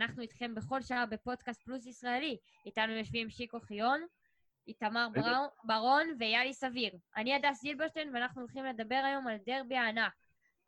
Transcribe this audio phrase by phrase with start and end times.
[0.00, 2.36] אנחנו איתכם בכל שעה בפודקאסט פלוס ישראלי.
[2.66, 4.06] איתנו יושבים שיקו חיון,
[4.66, 5.08] איתמר
[5.64, 6.92] ברון ויאלי סביר.
[7.16, 10.12] אני הדס זילברשטיין, ואנחנו הולכים לדבר היום על דרבי הענק.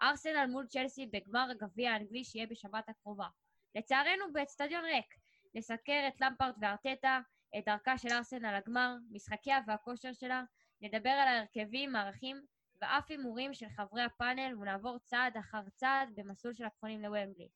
[0.03, 3.26] ארסנל מול צ'לסי בגמר הגביע האנגלי שיהיה בשבת הקרובה.
[3.74, 5.14] לצערנו, באצטדיון ריק.
[5.55, 7.21] נסקר את למפרט וארטטה,
[7.59, 10.43] את דרכה של ארסנל לגמר, משחקיה והכושר שלה,
[10.80, 12.43] נדבר על ההרכבים, מערכים
[12.83, 17.49] ואף הימורים של חברי הפאנל, ונעבור צעד אחר צעד במסלול של הקפונים לוומבלי.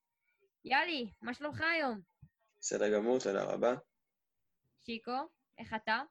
[0.69, 2.01] יאלי, מה שלומך היום?
[2.61, 3.75] בסדר גמור, תודה רבה.
[4.85, 5.13] שיקו,
[5.59, 6.03] איך אתה?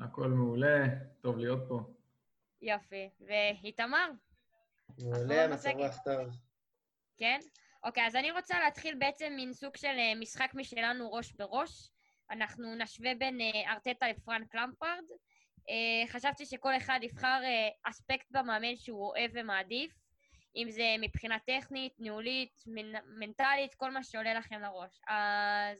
[0.00, 0.84] הכל מעולה,
[1.20, 1.80] טוב להיות פה.
[2.62, 3.10] יופי.
[3.20, 4.10] ואיתמר?
[4.98, 6.28] מעולה, מצב רוח טוב.
[7.16, 7.38] כן?
[7.82, 11.90] אוקיי, אז אני רוצה להתחיל בעצם מין סוג של אה, משחק משלנו ראש בראש.
[12.30, 15.04] אנחנו נשווה בין אה, ארטטה לפרנק למפרד.
[15.68, 17.40] אה, חשבתי שכל אחד יבחר
[17.82, 20.05] אספקט במאמן שהוא אוהב ומעדיף,
[20.56, 22.64] אם זה מבחינה טכנית, ניהולית,
[23.18, 25.00] מנטלית, כל מה שעולה לכם לראש.
[25.08, 25.78] אז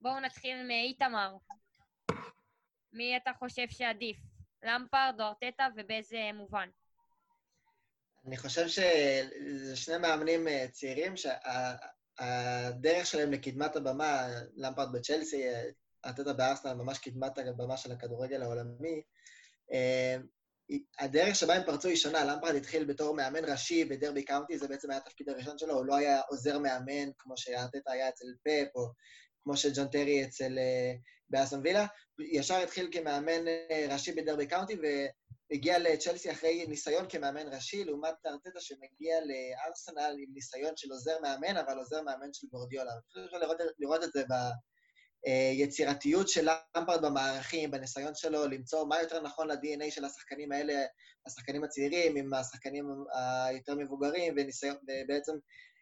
[0.00, 1.36] בואו נתחיל מאיתמר.
[2.92, 4.16] מי אתה חושב שעדיף?
[4.62, 6.68] למפרד או ארטטה ובאיזה מובן?
[8.26, 15.44] אני חושב שזה שני מאמנים אה, צעירים שהדרך שלהם לקדמת הבמה, למפרד בצ'לסי,
[16.04, 19.02] ארטטה בארסנל, ממש קדמת הבמה של הכדורגל העולמי,
[19.72, 20.16] אה,
[20.98, 24.90] הדרך שבה הם פרצו היא שונה, למפרד התחיל בתור מאמן ראשי בדרבי קאונטי, זה בעצם
[24.90, 28.88] היה התפקיד הראשון שלו, הוא לא היה עוזר מאמן כמו שארטטה היה אצל פפ, או
[29.44, 30.92] כמו שג'ון טרי אצל אה,
[31.30, 31.86] באסטון וילה,
[32.32, 34.76] ישר התחיל כמאמן אה, ראשי בדרבי קאונטי,
[35.50, 41.56] והגיע לצ'לסי אחרי ניסיון כמאמן ראשי, לעומת ארטטה שמגיע לארסנל עם ניסיון של עוזר מאמן,
[41.56, 42.92] אבל עוזר מאמן של גורדיולה.
[42.92, 44.22] אני חושב לראות, לראות את זה
[45.24, 50.84] ביצירתיות של למפרד במערכים, בניסיון שלו למצוא מה יותר נכון ל-DNA של השחקנים האלה,
[51.26, 52.86] השחקנים הצעירים, עם השחקנים
[53.46, 55.32] היותר מבוגרים, ובעצם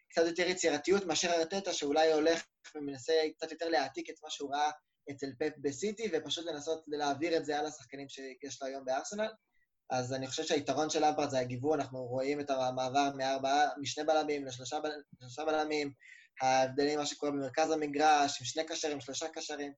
[0.09, 4.71] קצת יותר יצירתיות מאשר ארטטה, שאולי הולך ומנסה קצת יותר להעתיק את מה שהוא ראה
[5.11, 9.29] אצל פפ בסיטי, ופשוט לנסות להעביר את זה על השחקנים שיש לו היום בארסנל.
[9.89, 14.45] אז אני חושב שהיתרון של למפרד זה הגיוון, אנחנו רואים את המעבר מארבעה, משני בלמים
[14.45, 14.77] לשלושה,
[15.21, 15.93] לשלושה בלמים,
[16.41, 19.73] ההבדלים, מה שקורה במרכז המגרש, עם שני קשרים, שלושה קשרים.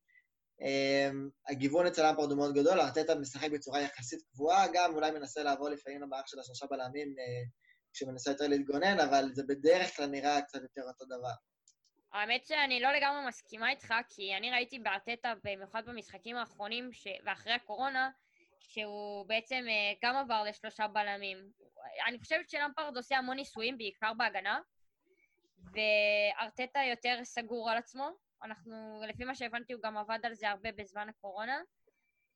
[0.60, 1.16] Um,
[1.50, 5.70] הגיוון אצל למפרד הוא מאוד גדול, ארטטה משחק בצורה יחסית קבועה, גם אולי מנסה לעבור
[5.70, 7.50] לפעמים למערך של השלושה בלמים uh,
[7.94, 11.34] כשמנסה יותר להתגונן, אבל זה בדרך כלל נראה קצת יותר אותו דבר.
[12.14, 17.08] האמת שאני לא לגמרי מסכימה איתך, כי אני ראיתי בארטטה, במיוחד במשחקים האחרונים ש...
[17.26, 18.10] ואחרי הקורונה,
[18.68, 21.38] שהוא בעצם אה, גם עבר לשלושה בלמים.
[22.08, 24.60] אני חושבת שלמפרד עושה המון ניסויים, בעיקר בהגנה,
[25.74, 28.10] וארטטה יותר סגור על עצמו.
[28.44, 31.62] אנחנו, לפי מה שהבנתי, הוא גם עבד על זה הרבה בזמן הקורונה.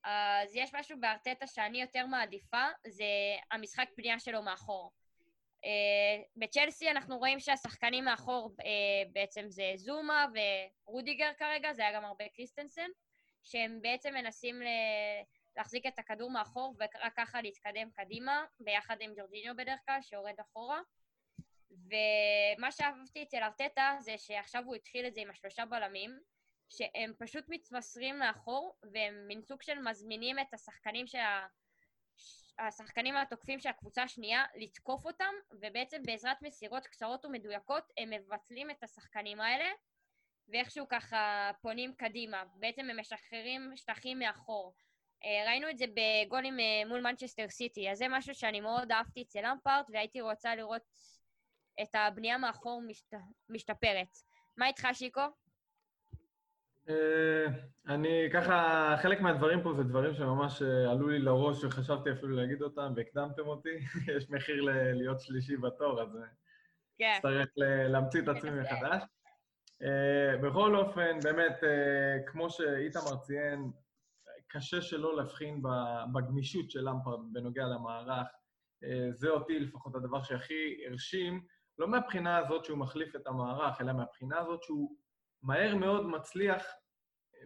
[0.03, 3.05] אז יש משהו בארטטה שאני יותר מעדיפה, זה
[3.51, 4.91] המשחק פנייה שלו מאחור.
[5.55, 5.67] Uh,
[6.35, 8.63] בצ'לסי אנחנו רואים שהשחקנים מאחור uh,
[9.13, 10.25] בעצם זה זומה
[10.85, 12.87] ורודיגר כרגע, זה היה גם הרבה קריסטנסן,
[13.43, 15.23] שהם בעצם מנסים ל-
[15.57, 20.81] להחזיק את הכדור מאחור ורק ככה להתקדם קדימה, ביחד עם ג'ורדיניו בדרך כלל, שיורד אחורה.
[21.71, 26.19] ומה שאהבתי אצל ארטטה זה שעכשיו הוא התחיל את זה עם השלושה בלמים,
[26.69, 31.45] שהם פשוט מתמסרים מאחור, והם מין סוג של מזמינים את השחקנים שה...
[32.59, 38.83] השחקנים התוקפים של הקבוצה השנייה לתקוף אותם, ובעצם בעזרת מסירות קצרות ומדויקות הם מבטלים את
[38.83, 39.65] השחקנים האלה,
[40.47, 42.43] ואיכשהו ככה פונים קדימה.
[42.55, 44.75] בעצם הם משחררים שטחים מאחור.
[45.25, 49.21] אה, ראינו את זה בגולים אה, מול מנצ'סטר סיטי, אז זה משהו שאני מאוד אהבתי
[49.21, 50.81] אצל למפארט, והייתי רוצה לראות
[51.81, 53.13] את הבנייה מאחור משת...
[53.49, 54.07] משתפרת.
[54.57, 55.21] מה איתך, שיקו?
[56.89, 57.45] אה,
[57.87, 62.93] אני ככה, חלק מהדברים פה זה דברים שממש עלו לי לראש וחשבתי אפילו להגיד אותם
[62.95, 63.69] והקדמתם אותי.
[64.17, 64.61] יש מחיר
[64.93, 66.17] להיות שלישי בתור, אז
[66.97, 67.13] כן.
[67.17, 67.47] אצטרך
[67.89, 69.03] להמציא את עצמי מחדש.
[70.41, 71.63] בכל אופן, באמת,
[72.25, 73.71] כמו שאיתמר ציין,
[74.55, 75.61] קשה שלא להבחין
[76.13, 78.27] בגמישות של למפרד בנוגע למערך.
[78.83, 81.45] אה, זה אותי לפחות הדבר שהכי הרשים,
[81.77, 84.97] לא מהבחינה הזאת שהוא מחליף את המערך, אלא מהבחינה הזאת שהוא
[85.43, 86.63] מהר מאוד מצליח,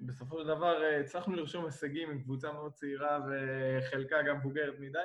[0.01, 4.99] בסופו של דבר אה, הצלחנו לרשום הישגים עם קבוצה מאוד צעירה וחלקה גם בוגרת מדי.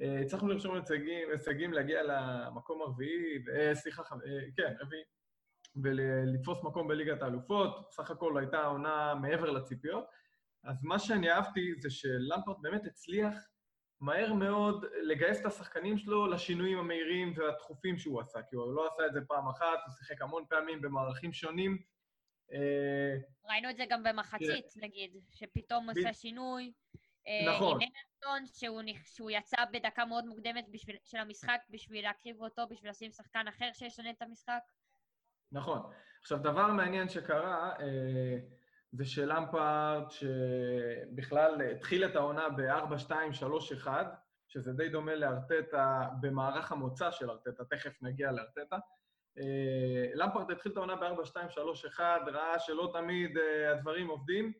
[0.00, 3.44] אה, הצלחנו לרשום הישגים, הישגים להגיע למקום הרביעי,
[3.74, 4.02] סליחה,
[4.56, 5.02] כן, רביעי,
[5.82, 7.92] ולתפוס מקום בליגת האלופות.
[7.92, 10.04] סך הכל הייתה עונה מעבר לציפיות.
[10.64, 13.34] אז מה שאני אהבתי זה שלמפרט באמת הצליח
[14.00, 19.06] מהר מאוד לגייס את השחקנים שלו לשינויים המהירים והדחופים שהוא עשה, כי הוא לא עשה
[19.06, 21.78] את זה פעם אחת, הוא שיחק המון פעמים במערכים שונים.
[22.52, 26.72] אה, ראינו את זה גם במחצית, נגיד, שפתאום עושה שינוי.
[27.26, 27.82] אה, נכון.
[27.82, 32.90] עם אנרטון, שהוא, שהוא יצא בדקה מאוד מוקדמת בשביל, של המשחק בשביל להקריב אותו, בשביל
[32.90, 34.60] לשים שחקן אחר שישנה את המשחק.
[35.52, 35.92] נכון.
[36.20, 38.38] עכשיו, דבר מעניין שקרה, אה,
[38.92, 43.88] זה שלמפארד, שבכלל התחיל את העונה ב-4-2-3-1,
[44.48, 48.78] שזה די דומה לארטטה במערך המוצא של ארטטה, תכף נגיע לארטטה.
[49.38, 54.52] אה, למפארד התחיל את העונה ב-4-2-3-1, ראה שלא תמיד אה, הדברים עובדים.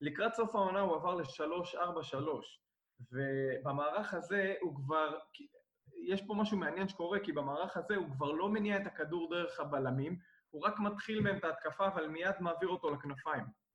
[0.00, 2.16] לקראת סוף העונה הוא עבר ל-3-4-3,
[3.12, 5.18] ובמערך הזה הוא כבר...
[6.06, 9.60] יש פה משהו מעניין שקורה, כי במערך הזה הוא כבר לא מניע את הכדור דרך
[9.60, 10.18] הבלמים,
[10.50, 13.65] הוא רק מתחיל מהם את ההתקפה, אבל מיד מעביר אותו לכנפיים.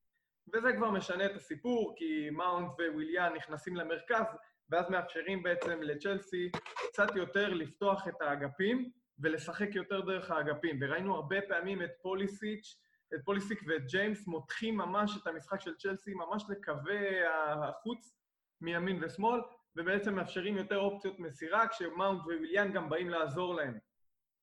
[0.53, 4.25] וזה כבר משנה את הסיפור, כי מאונט וויליאן נכנסים למרכז,
[4.69, 6.51] ואז מאפשרים בעצם לצ'לסי
[6.89, 10.79] קצת יותר לפתוח את האגפים ולשחק יותר דרך האגפים.
[10.81, 12.81] וראינו הרבה פעמים את פוליסיץ',
[13.13, 18.15] את פוליסיק ואת ג'יימס מותחים ממש את המשחק של צ'לסי, ממש לקווי החוץ
[18.61, 19.41] מימין ושמאל,
[19.75, 23.77] ובעצם מאפשרים יותר אופציות מסירה, כשמאונט וויליאן גם באים לעזור להם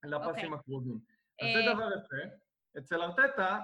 [0.04, 0.28] לפסים okay.
[0.28, 0.54] אוקיי.
[0.54, 0.98] הקרובים.
[1.42, 2.36] אז זה אה, דבר יפה.
[2.78, 3.58] אצל ארטטה,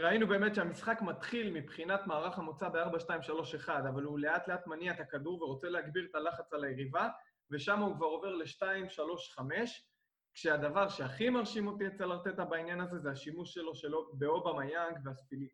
[0.00, 5.42] ראינו באמת שהמשחק מתחיל מבחינת מערך המוצא ב-4-2-3-1, אבל הוא לאט לאט מניע את הכדור
[5.42, 7.08] ורוצה להגביר את הלחץ על היריבה,
[7.50, 9.40] ושם הוא כבר עובר ל-2-3-5,
[10.34, 15.48] כשהדבר שהכי מרשים אותי אצל ארטטה בעניין הזה זה השימוש שלו שלו באובמה יאנג, והספיל...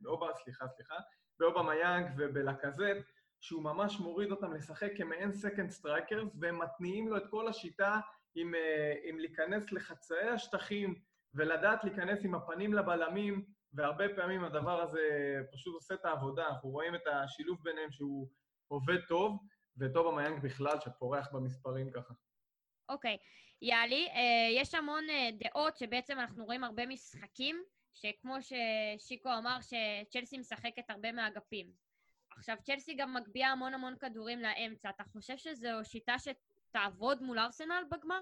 [0.00, 0.94] באובה, סליחה, סליחה,
[1.38, 2.96] באובמיאנג ובלקאזט,
[3.40, 8.00] שהוא ממש מוריד אותם לשחק כמעין second strikers, והם מתניעים לו את כל השיטה
[8.34, 10.94] עם, אה, עם להיכנס לחצאי השטחים
[11.34, 15.00] ולדעת להיכנס עם הפנים לבלמים, והרבה פעמים הדבר הזה
[15.52, 16.48] פשוט עושה את העבודה.
[16.48, 18.28] אנחנו רואים את השילוב ביניהם שהוא
[18.68, 19.38] עובד טוב,
[19.78, 22.14] ואובמיאנג בכלל, שפורח במספרים ככה.
[22.88, 23.16] אוקיי.
[23.20, 23.44] Okay.
[23.62, 27.62] יאלי, אה, יש המון אה, דעות שבעצם אנחנו רואים הרבה משחקים,
[27.94, 31.72] שכמו ששיקו אמר, שצ'לסי משחקת הרבה מאגפים.
[32.36, 34.90] עכשיו, צ'לסי גם מגביה המון המון כדורים לאמצע.
[34.90, 38.20] אתה חושב שזו שיטה שתעבוד מול ארסנל בגמר?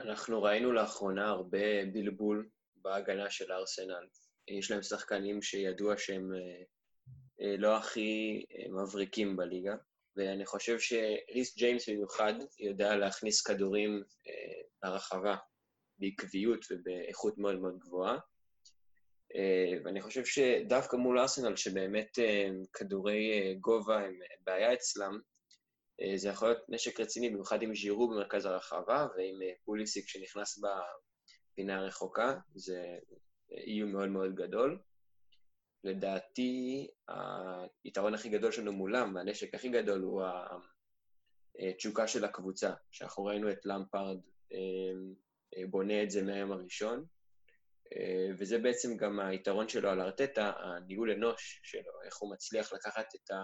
[0.00, 4.06] אנחנו ראינו לאחרונה הרבה בלבול בהגנה של ארסנל.
[4.48, 6.62] יש להם שחקנים שידוע שהם אה,
[7.40, 9.74] אה, לא הכי אה, מבריקים בליגה,
[10.16, 14.02] ואני חושב שריס ג'יימס במיוחד יודע להכניס כדורים
[14.84, 15.36] לרחבה
[15.98, 18.18] בעקביות ובאיכות מאוד מאוד גבוהה.
[19.84, 22.18] ואני חושב שדווקא מול ארסנל, שבאמת
[22.72, 25.20] כדורי גובה הם בעיה אצלם,
[26.16, 30.60] זה יכול להיות נשק רציני, במיוחד עם ז'ירו במרכז הרחבה, ועם אה, פוליסיק שנכנס
[31.52, 32.98] בפינה הרחוקה, זה
[33.50, 34.78] איום מאוד מאוד גדול.
[35.84, 36.88] לדעתי,
[37.84, 40.22] היתרון הכי גדול שלנו מולם, והנשק הכי גדול, הוא
[41.58, 44.18] התשוקה של הקבוצה, שאנחנו ראינו את למפארד
[44.52, 47.04] אה, בונה את זה מהיום הראשון,
[48.38, 53.30] וזה בעצם גם היתרון שלו על ארטטה, הניהול אנוש שלו, איך הוא מצליח לקחת את
[53.30, 53.34] ה...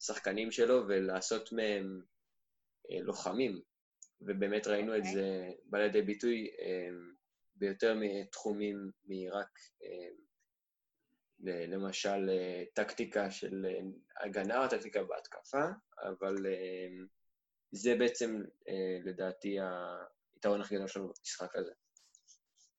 [0.00, 2.02] השחקנים שלו ולעשות מהם
[2.90, 3.60] אה, לוחמים.
[4.20, 4.96] ובאמת ראינו okay.
[4.96, 5.14] את אוקיי.
[5.14, 6.88] זה בא לידי ביטוי אה,
[7.54, 10.08] ביותר מתחומים מרק, אה,
[11.66, 12.30] למשל,
[12.74, 13.66] טקטיקה של
[14.20, 15.64] הגנה או טקטיקה בהתקפה,
[16.02, 16.34] אבל
[17.72, 18.42] זה בעצם,
[19.04, 19.56] לדעתי,
[20.34, 21.72] היתרון הכי גדול שלנו במשחק הזה.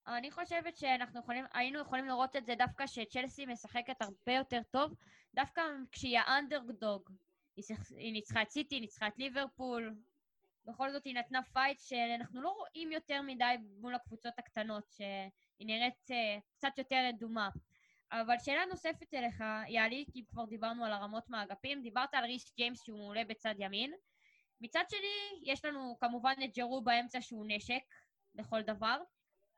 [0.07, 4.95] אני חושבת שאנחנו יכולים, היינו יכולים לראות את זה דווקא שצ'לסי משחקת הרבה יותר טוב,
[5.33, 5.62] דווקא
[5.92, 7.10] כשהיא האנדרדוג.
[7.56, 7.66] היא,
[7.98, 9.95] היא ניצחה את סיטי, ניצחה את ליברפול,
[10.66, 16.10] בכל זאת היא נתנה פייט שאנחנו לא רואים יותר מדי מול הקבוצות הקטנות, שהיא נראית
[16.10, 17.50] uh, קצת יותר רדומה.
[18.12, 22.83] אבל שאלה נוספת אליך, יאלי, כי כבר דיברנו על הרמות מהאגפים, דיברת על ריס ג'יימס
[22.83, 23.94] שהוא מעולה בצד ימין.
[24.61, 27.83] מצד שני, יש לנו כמובן את ג'רו באמצע שהוא נשק
[28.35, 28.97] לכל דבר.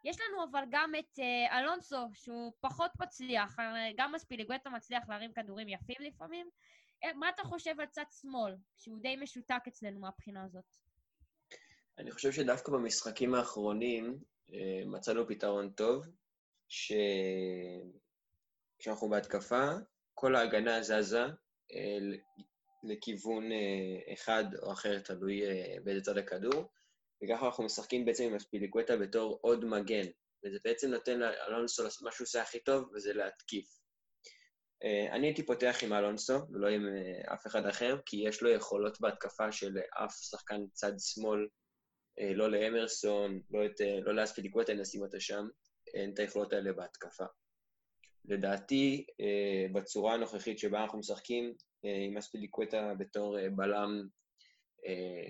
[0.04, 5.34] יש לנו אבל גם את uh, אלונסו, שהוא פחות מצליח, אה, גם אספיליגואטה מצליח להרים
[5.34, 6.50] כדורים יפים לפעמים.
[7.04, 10.66] אה, מה אתה חושב על צד שמאל, שהוא די משותק אצלנו מהבחינה הזאת?
[11.98, 14.20] אני חושב שדווקא במשחקים האחרונים
[14.86, 16.06] מצאנו פתרון טוב,
[16.68, 17.90] שכשאנחנו
[19.10, 19.70] בהתקפה,
[20.14, 21.24] כל ההגנה זזה
[22.84, 23.44] לכיוון
[24.14, 25.42] אחד או אחר, תלוי
[25.84, 26.70] באיזה צד הכדור,
[27.24, 30.06] וככה אנחנו משחקים בעצם עם אספיליקווטה בתור עוד מגן,
[30.46, 33.84] וזה בעצם נותן לאלונסו מה שהוא עושה הכי טוב, וזה להתקיף.
[34.84, 38.50] אה, אני הייתי פותח עם אלונסו, ולא עם אה, אף אחד אחר, כי יש לו
[38.50, 41.48] יכולות בהתקפה של אף שחקן צד שמאל,
[42.20, 43.60] אה, לא לאמרסון, לא,
[44.06, 45.48] לא לאספיליקווטה, נשים אותו שם,
[45.94, 47.26] אין את היכולות האלה בהתקפה.
[48.26, 49.06] לדעתי,
[49.74, 51.54] בצורה הנוכחית שבה אנחנו משחקים,
[51.84, 54.08] עם אספיליקווטה בתור בלם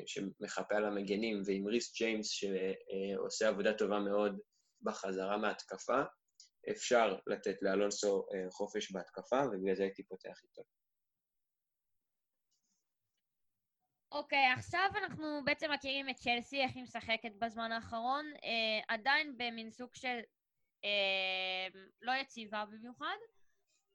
[0.06, 4.40] שמחפה על המגנים, ועם ריס ג'יימס שעושה עבודה טובה מאוד
[4.82, 6.02] בחזרה מהתקפה,
[6.72, 10.62] אפשר לתת לאלונסו אה, חופש בהתקפה, ובגלל זה הייתי פותח איתו.
[14.12, 18.26] אוקיי, okay, עכשיו אנחנו בעצם מכירים את צ'לסי, איך היא משחקת בזמן האחרון.
[18.36, 20.20] Uh, עדיין במין סוג של
[20.84, 23.18] אה, לא יציבה במיוחד,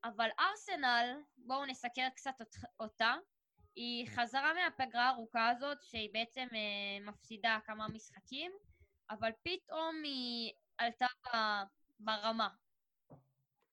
[0.05, 2.35] אבל ארסנל, בואו נסקר קצת
[2.81, 3.15] אותה,
[3.78, 8.52] היא חזרה מהפגרה הארוכה הזאת, שהיא בעצם אה, מפסידה כמה משחקים,
[9.11, 11.06] אבל פתאום היא עלתה
[12.00, 12.49] ברמה.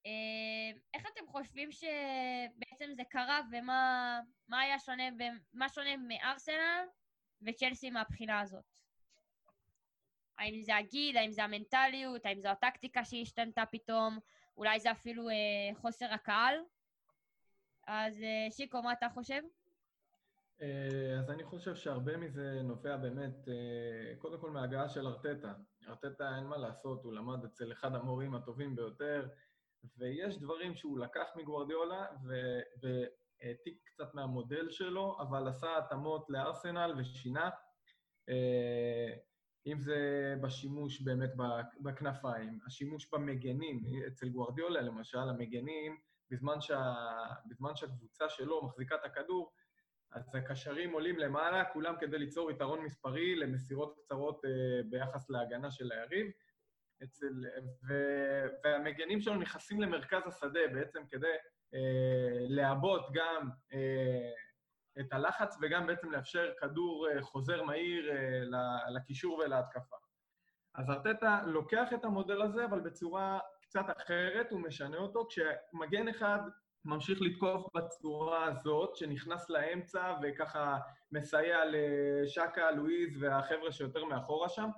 [0.06, 4.20] אה, איך אתם חושבים שבעצם זה קרה, ומה
[4.60, 5.04] היה שונה,
[5.54, 6.84] מה שונה מארסנל
[7.42, 8.64] וצ'לסי מהבחינה הזאת?
[10.38, 14.18] האם זה הגיל, האם זה המנטליות, האם זו הטקטיקה שהשתנתה פתאום,
[14.56, 15.34] אולי זה אפילו אה,
[15.74, 16.58] חוסר הקהל?
[17.86, 19.42] אז אה, שיקו, מה אתה חושב?
[20.62, 25.52] אה, אז אני חושב שהרבה מזה נובע באמת, אה, קודם כל מההגעה של ארטטה.
[25.88, 29.28] ארטטה, אין מה לעשות, הוא למד אצל אחד המורים הטובים ביותר,
[29.96, 32.06] ויש דברים שהוא לקח מגוורדיולה
[32.82, 37.50] והעתיק קצת מהמודל שלו, אבל עשה התאמות לארסנל ושינה.
[38.28, 39.14] אה,
[39.66, 41.30] אם זה בשימוש באמת
[41.80, 46.94] בכנפיים, השימוש במגנים, אצל גוורדיולה למשל, המגנים, בזמן, שה,
[47.46, 49.52] בזמן שהקבוצה שלו מחזיקה את הכדור,
[50.16, 54.50] אז הקשרים עולים למעלה, כולם כדי ליצור יתרון מספרי למסירות קצרות אה,
[54.90, 56.26] ביחס להגנה של היריב.
[57.04, 57.44] אצל,
[57.88, 57.94] ו,
[58.64, 61.26] והמגנים שלנו נכנסים למרכז השדה בעצם כדי
[61.74, 64.30] אה, לעבות גם אה,
[65.00, 69.96] את הלחץ וגם בעצם לאפשר כדור אה, חוזר מהיר אה, לקישור ולהתקפה.
[70.74, 76.38] אז ארטטה לוקח את המודל הזה, אבל בצורה קצת אחרת, הוא משנה אותו, כשמגן אחד
[76.86, 80.78] ממשיך לתקוף בצורה הזאת, שנכנס לאמצע וככה
[81.12, 84.68] מסייע לשקה, לואיז והחבר'ה שיותר מאחורה שם,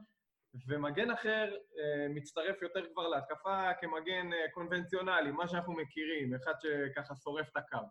[0.68, 7.14] ומגן אחר אה, מצטרף יותר כבר להתקפה כמגן אה, קונבנציונלי, מה שאנחנו מכירים, אחד שככה
[7.16, 7.86] שורף את הקו.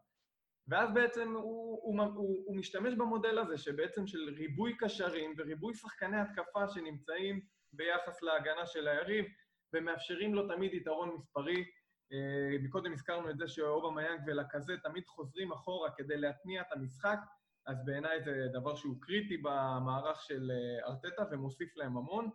[0.67, 6.17] ואז בעצם הוא, הוא, הוא, הוא משתמש במודל הזה, שבעצם של ריבוי קשרים וריבוי שחקני
[6.19, 7.41] התקפה שנמצאים
[7.73, 9.25] ביחס להגנה של היריב,
[9.73, 11.65] ומאפשרים לו תמיד יתרון מספרי.
[12.13, 17.19] אה, מקודם הזכרנו את זה שאובה מיאנג ולקזה תמיד חוזרים אחורה כדי להתניע את המשחק,
[17.65, 20.51] אז בעיניי זה דבר שהוא קריטי במערך של
[20.83, 22.29] ארטטה ומוסיף להם המון.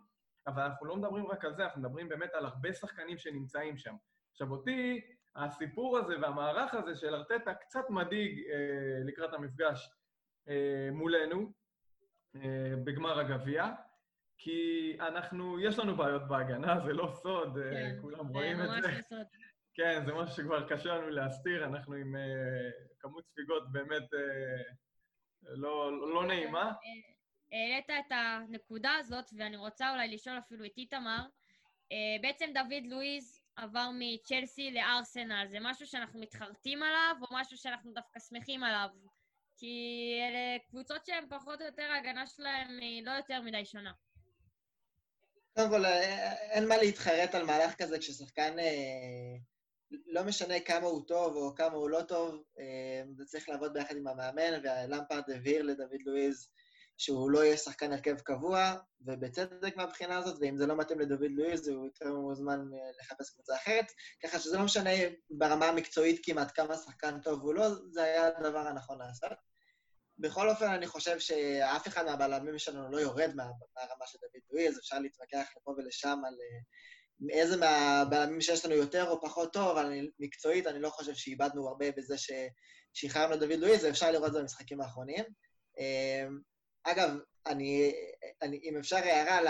[0.47, 3.95] אבל אנחנו לא מדברים רק על זה, אנחנו מדברים באמת על הרבה שחקנים שנמצאים שם.
[4.31, 5.01] עכשיו, אותי,
[5.35, 9.89] הסיפור הזה והמערך הזה של ארטטה קצת מדאיג אה, לקראת המפגש
[10.47, 11.51] אה, מולנו
[12.35, 13.65] אה, בגמר הגביע,
[14.37, 19.01] כי אנחנו, יש לנו בעיות בהגנה, זה לא סוד, אה, כן, כולם רואים את זה.
[19.09, 19.42] סוד.
[19.73, 24.73] כן, זה משהו שכבר קשה לנו להסתיר, אנחנו עם אה, כמות ספיגות באמת אה,
[25.43, 26.63] לא, לא נעימה.
[26.63, 26.71] אה,
[27.51, 31.25] העלית את הנקודה הזאת, ואני רוצה אולי לשאול אפילו את איתמר.
[32.21, 38.19] בעצם דוד לואיז עבר מצ'לסי לארסנל, זה משהו שאנחנו מתחרטים עליו, או משהו שאנחנו דווקא
[38.19, 38.87] שמחים עליו?
[39.57, 39.75] כי
[40.29, 43.91] אלה קבוצות שהן פחות או יותר, ההגנה שלהן היא לא יותר מדי שונה.
[45.53, 45.85] קודם כל,
[46.51, 49.37] אין מה להתחרט על מהלך כזה כששחקן, אה,
[50.05, 52.43] לא משנה כמה הוא טוב או כמה הוא לא טוב,
[53.17, 56.49] זה צריך לעבוד ביחד עם המאמן, ולמפרד הבהיר לדוד לואיז
[56.97, 61.67] שהוא לא יהיה שחקן הרכב קבוע, ובצדק מהבחינה הזאת, ואם זה לא מתאים לדוד לואיז,
[61.67, 63.85] הוא יותר מוזמן אה, לחפש קבוצה אחרת,
[64.23, 64.89] ככה שזה לא משנה
[65.29, 69.31] ברמה המקצועית כמעט כמה שחקן טוב הוא לא, זה היה הדבר הנכון לעשות.
[70.17, 73.43] בכל אופן, אני חושב שאף אחד מהבלמים שלנו לא יורד מה,
[73.75, 76.59] מהרמה של דוד לואיז, אפשר להתווכח לפה ולשם על אה,
[77.29, 81.67] איזה מהבלמים שיש לנו יותר או פחות טוב, אבל אני, מקצועית אני לא חושב שאיבדנו
[81.67, 85.23] הרבה בזה ששחררנו דוד לואיז, ואפשר לראות את זה במשחקים האחרונים.
[85.79, 86.27] אה,
[86.83, 87.09] אגב,
[87.45, 87.93] אני,
[88.41, 89.47] אני, אם אפשר הערה על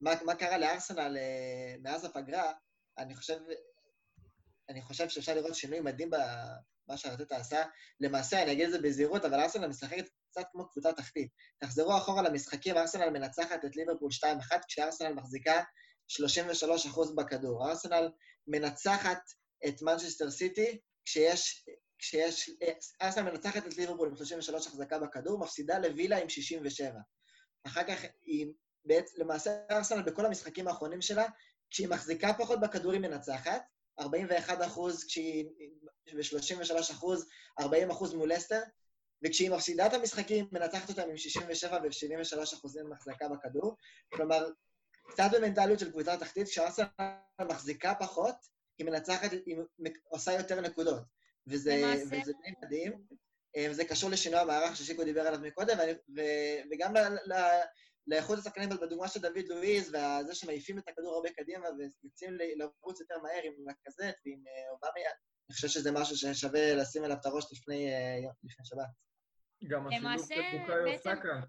[0.00, 2.52] מה, מה קרה לארסנל אה, מאז הפגרה,
[2.98, 3.38] אני חושב,
[4.68, 7.62] אני חושב שאפשר לראות שינוי מדהים במה שארטטה עשה.
[8.00, 11.30] למעשה, אני אגיד את זה בזהירות, אבל ארסנל משחקת קצת כמו קבוצה תחתית.
[11.58, 14.26] תחזרו אחורה למשחקים, ארסנל מנצחת את ליברפול 2-1,
[14.68, 15.62] כשארסנל מחזיקה
[16.08, 17.68] 33% בכדור.
[17.68, 18.08] ארסנל
[18.46, 19.30] מנצחת
[19.66, 21.66] את מנצ'סטר סיטי כשיש
[21.98, 22.50] כשיש...
[23.02, 27.00] ארסנל מנצחת את ליברפול עם 33 החזקה בכדור, מפסידה לווילה עם 67.
[27.66, 28.46] אחר כך היא...
[28.84, 31.26] בעצם, למעשה ארסנל בכל המשחקים האחרונים שלה,
[31.70, 33.62] כשהיא מחזיקה פחות בכדור היא מנצחת,
[34.00, 35.44] 41 אחוז כשהיא...
[36.14, 37.28] ו-33 אחוז,
[37.60, 38.60] 40 אחוז מול לסטר,
[39.24, 43.76] וכשהיא מפסידה את המשחקים, מנצחת אותם עם 67 ו-73 אחוזים מחזקה בכדור.
[44.12, 44.46] כלומר,
[45.08, 46.86] קצת במנטליות של קבוצה תחתית, כשארסנל
[47.48, 48.34] מחזיקה פחות,
[48.78, 49.56] היא מנצחת, היא
[50.08, 51.02] עושה יותר נקודות.
[51.46, 53.06] וזה, וזה די מדהים.
[53.56, 55.76] אה, וזה קשור לשינוי המערך ששיקו דיבר עליו מקודם,
[56.16, 56.20] ו,
[56.70, 56.94] וגם
[58.06, 63.14] לאיכות השחקנים בדוגמה של דוד לואיז, וזה שמעיפים את הכדור הרבה קדימה ויוצאים לרוץ יותר
[63.22, 65.10] מהר עם לקזט ועם אה, אובמיה,
[65.48, 68.88] אני חושב שזה משהו ששווה לשים עליו את הראש לפני, אה, לפני שבת.
[69.68, 71.40] גם השילוב של בוקאיו סאקה.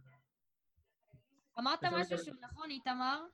[1.60, 3.26] אמרת משהו שהוא נכון, איתמר.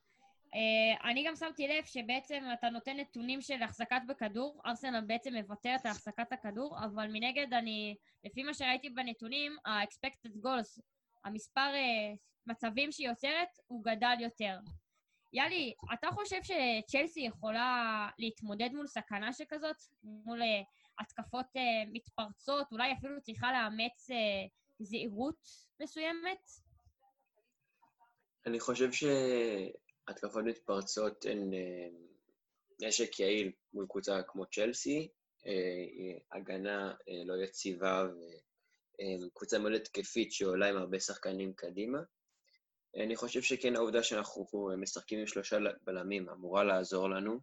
[0.54, 5.86] Uh, אני גם שמתי לב שבעצם אתה נותן נתונים של החזקת בכדור, ארסנל בעצם מוותרת
[5.86, 10.80] על החזקת הכדור, אבל מנגד אני, לפי מה שראיתי בנתונים, ה-expected goals,
[11.24, 14.58] המספר uh, מצבים שהיא יוצרת, הוא גדל יותר.
[15.32, 19.76] יאלי, אתה חושב שצ'לסי יכולה להתמודד מול סכנה שכזאת?
[20.02, 20.44] מול uh,
[21.00, 21.46] התקפות
[21.92, 22.72] מתפרצות?
[22.72, 24.10] אולי אפילו צריכה לאמץ
[24.78, 25.48] זהירות
[25.82, 26.50] מסוימת?
[28.46, 28.92] אני חושב
[30.08, 31.88] שהתקפות מתפרצות הן אה,
[32.80, 35.08] נשק יעיל מול קבוצה כמו צ'לסי,
[35.46, 38.06] אה, הגנה אה, לא יציבה
[39.26, 41.98] וקבוצה מאוד התקפית שעולה עם הרבה שחקנים קדימה.
[42.96, 47.40] אני חושב שכן, העובדה שאנחנו משחקים עם שלושה בלמים אמורה לעזור לנו.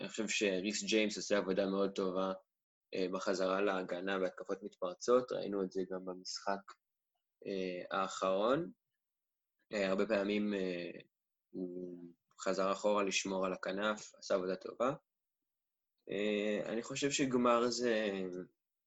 [0.00, 2.32] אני חושב שריס ג'יימס עושה עבודה מאוד טובה
[3.12, 6.60] בחזרה להגנה והתקפות מתפרצות, ראינו את זה גם במשחק
[7.90, 8.70] האחרון.
[9.72, 10.90] אה, הרבה פעמים אה,
[11.50, 11.98] הוא
[12.40, 14.92] חזר אחורה לשמור על הכנף, עשה עבודה טובה.
[16.10, 18.10] אה, אני חושב שגמר זה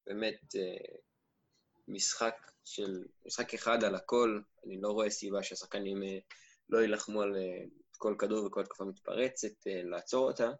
[0.05, 0.55] באמת
[1.87, 6.01] משחק של, משחק אחד על הכל, אני לא רואה סיבה שהשחקנים
[6.69, 7.35] לא יילחמו על
[7.97, 10.51] כל כדור וכל תקופה מתפרצת, לעצור אותה.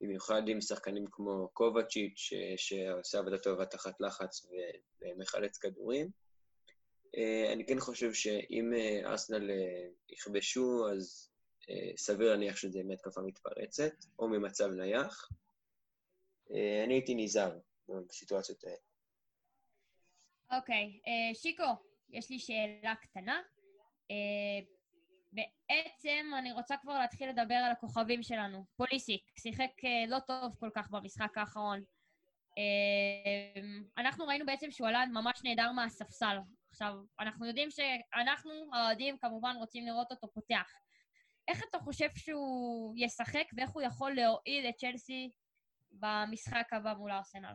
[0.00, 4.46] במיוחד עם שחקנים כמו קובצ'יץ', שעושה עבודה טובה תחת לחץ
[5.00, 6.10] ומחלץ כדורים.
[7.16, 11.24] אה, אני כן חושב שאם אה, ארסנל אה, יכבשו, אז
[11.96, 15.28] סביר להניח שזה יהיה התקפה מתפרצת, או ממצב נייח.
[16.84, 18.76] אני הייתי נזהר בסיטואציות האלה.
[20.52, 21.00] אוקיי,
[21.34, 21.64] שיקו,
[22.10, 23.40] יש לי שאלה קטנה.
[25.32, 28.64] בעצם אני רוצה כבר להתחיל לדבר על הכוכבים שלנו.
[28.76, 29.70] פוליסיק שיחק
[30.08, 31.82] לא טוב כל כך במשחק האחרון.
[33.98, 36.36] אנחנו ראינו בעצם שהוא עלה ממש נהדר מהספסל.
[36.80, 40.72] עכשיו, אנחנו יודעים שאנחנו, האוהדים, כמובן רוצים לראות אותו פותח.
[41.48, 45.30] איך אתה חושב שהוא ישחק ואיך הוא יכול להועיל את צ'לסי
[45.92, 47.54] במשחק הבא מול ארסנל?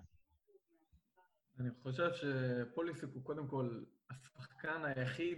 [1.59, 5.37] אני חושב שפוליסיק הוא קודם כל השחקן היחיד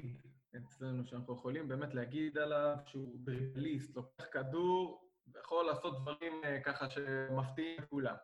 [0.57, 6.89] אצלנו שאנחנו יכולים באמת להגיד עליו שהוא דריבליסט, לוקח כדור ויכול לעשות דברים אה, ככה
[6.89, 8.15] שמפתיעים את כולם.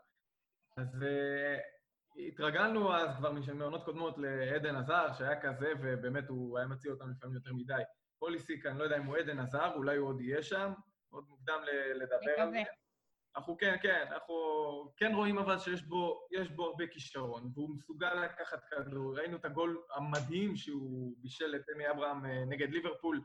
[0.78, 1.58] אז אה,
[2.15, 7.36] התרגלנו אז כבר מעונות קודמות לעדן עזר, שהיה כזה, ובאמת הוא היה מציע אותם לפעמים
[7.36, 7.82] יותר מדי.
[8.19, 10.74] פוליסיק, אני לא יודע אם הוא עדן עזר, אולי הוא עוד יהיה שם,
[11.10, 11.60] עוד מוקדם
[11.95, 12.63] לדבר על זה.
[13.36, 14.34] אנחנו כן, כן, אנחנו
[14.97, 19.17] כן רואים אבל שיש בו, בו הרבה כישרון, והוא מסוגל לקחת כדור.
[19.17, 23.21] ראינו את הגול המדהים שהוא בישל את אמי אברהם אה, נגד ליברפול,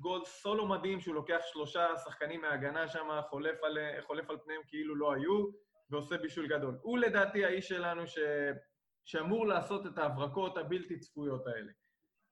[0.00, 4.96] גול סולו מדהים שהוא לוקח שלושה שחקנים מההגנה שם, חולף על, חולף על פניהם כאילו
[4.96, 5.46] לא היו.
[5.90, 6.78] ועושה בישול גדול.
[6.82, 8.18] הוא לדעתי האיש שלנו ש...
[9.04, 11.72] שאמור לעשות את ההברקות הבלתי צפויות האלה.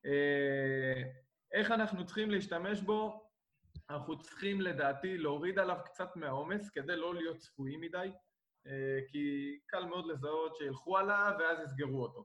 [0.07, 1.03] אה,
[1.53, 3.31] איך אנחנו צריכים להשתמש בו?
[3.91, 8.11] אנחנו צריכים לדעתי להוריד עליו קצת מהעומס כדי לא להיות צפויים מדי,
[8.67, 12.25] אה, כי קל מאוד לזהות שילכו עליו ואז יסגרו אותו.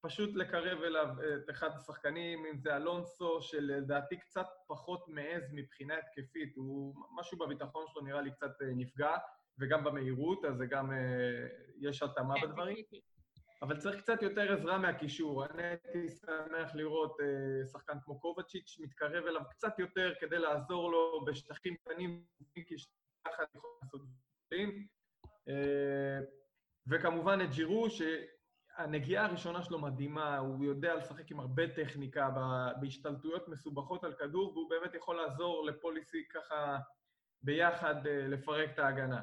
[0.00, 6.56] פשוט לקרב אליו את אחד השחקנים, אם זה אלונסו, שלדעתי קצת פחות מעז מבחינה התקפית,
[6.56, 9.16] הוא, משהו בביטחון שלו נראה לי קצת אה, נפגע.
[9.58, 11.46] וגם במהירות, אז זה גם, אה,
[11.80, 12.76] יש התאמה כן, בדברים.
[13.62, 15.46] אבל צריך קצת יותר עזרה מהקישור.
[15.46, 21.24] אני הייתי שמח לראות אה, שחקן כמו קובצ'יץ' מתקרב אליו קצת יותר כדי לעזור לו
[21.24, 24.00] בשטחים קטנים, כי שתחת יכול לעשות
[24.46, 24.86] דברים.
[25.48, 26.18] אה,
[26.86, 32.30] וכמובן את ג'ירו, שהנגיעה הראשונה שלו מדהימה, הוא יודע לשחק עם הרבה טכניקה
[32.80, 36.78] בהשתלטויות מסובכות על כדור, והוא באמת יכול לעזור לפוליסי ככה
[37.42, 39.20] ביחד לפרק את ההגנה.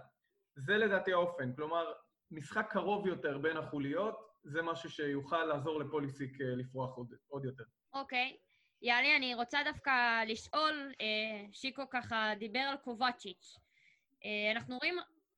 [0.56, 1.54] זה לדעתי האופן.
[1.56, 1.94] כלומר,
[2.32, 7.64] משחק קרוב יותר בין החוליות, זה משהו שיוכל לעזור לפוליסיק אה, לפרוח עוד, עוד יותר.
[7.94, 8.38] אוקיי.
[8.38, 8.52] Okay.
[8.82, 13.58] יאללה, אני רוצה דווקא לשאול, אה, שיקו ככה דיבר על קובצ'יץ'.
[14.26, 14.96] אה, אנחנו רואים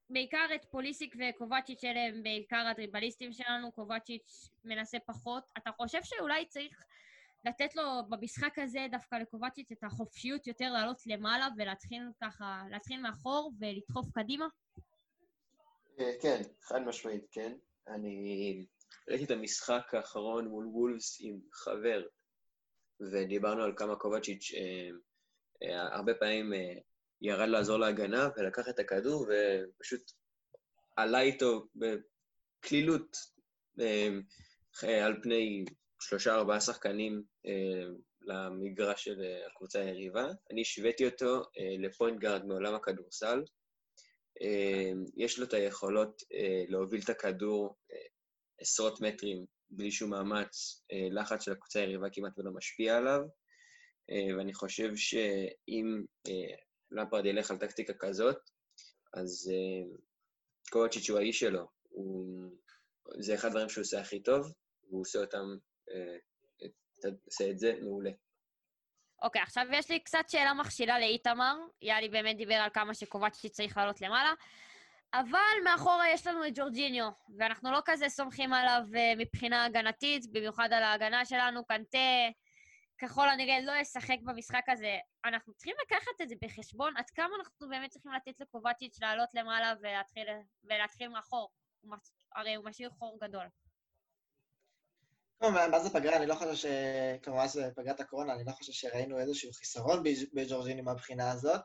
[0.10, 5.44] בעיקר את פוליסיק וקובצ'יץ', אלה הם בעיקר הדריבליסטים שלנו, קובצ'יץ' מנסה פחות.
[5.58, 6.84] אתה חושב שאולי צריך
[7.46, 13.52] לתת לו במשחק הזה, דווקא לקובצ'יץ', את החופשיות יותר לעלות למעלה ולהתחיל ככה, להתחיל מאחור
[13.60, 14.46] ולדחוף קדימה?
[16.00, 17.54] אה, כן, חד משמעית, כן.
[17.88, 18.66] אני
[19.10, 22.04] ראיתי את המשחק האחרון מול וולפס עם חבר,
[23.12, 24.90] ודיברנו על כמה קובצ'יץ' אה,
[25.64, 26.54] אה, הרבה פעמים
[27.22, 30.12] ירד לעזור להגנה ולקח את הכדור ופשוט
[30.96, 33.18] עלה איתו בקלילות
[34.82, 35.66] על פני
[36.00, 37.24] שלושה-ארבעה שחקנים
[38.22, 40.28] למגרש של הקבוצה היריבה.
[40.52, 41.42] אני השוויתי אותו
[41.80, 43.44] לפוינט גארד מעולם הכדורסל,
[45.18, 47.98] יש לו את היכולות אה, להוביל את הכדור אה,
[48.60, 53.22] עשרות מטרים בלי שום מאמץ, אה, לחץ של הקבוצה היריבה כמעט ולא משפיע עליו.
[54.38, 56.04] ואני חושב שאם
[56.92, 58.38] למפרד ילך על טקטיקה כזאת,
[59.14, 59.52] אז
[60.70, 61.68] קואצ'יץ' הוא האיש שלו.
[61.90, 62.52] הוא...
[63.20, 64.54] זה אחד הדברים שהוא עושה הכי טוב,
[64.88, 65.46] והוא עושה אותם,
[67.26, 68.12] עושה את זה מעולה.
[69.24, 71.56] אוקיי, עכשיו יש לי קצת שאלה מכשילה לאיתמר.
[71.82, 74.34] יאלי באמת דיבר על כמה שקובצ'י צריך לעלות למעלה.
[75.14, 80.74] אבל מאחורה יש לנו את ג'ורג'יניו, ואנחנו לא כזה סומכים עליו uh, מבחינה הגנתית, במיוחד
[80.74, 81.66] על ההגנה שלנו.
[81.66, 81.98] קנטה
[83.02, 84.98] ככל הנראה לא ישחק במשחק הזה.
[85.26, 89.74] אנחנו צריכים לקחת את זה בחשבון, עד כמה אנחנו באמת צריכים לתת לקובצ'יץ' לעלות למעלה
[89.82, 90.28] ולהתחיל,
[90.64, 91.50] ולהתחיל מאחור.
[92.36, 93.46] הרי הוא משאיר חור גדול.
[95.40, 96.18] כלומר, מה זה פגרה?
[96.18, 96.66] אני לא חושב ש...
[97.22, 101.62] כמובן זה פגרת הקורונה, אני לא חושב שראינו איזשהו חיסרון בג'ורג'ינו מהבחינה הזאת.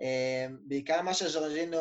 [0.00, 1.78] אמ, בעיקר מה שג'ורג'ינו,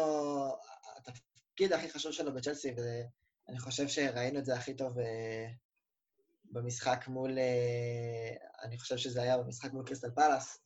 [0.97, 5.47] התפקיד הכי חשוב שלו בצ'לסי, ואני חושב שראינו את זה הכי טוב אה,
[6.51, 10.59] במשחק מול, אה, אני חושב שזה היה במשחק מול קריסטל פלאס,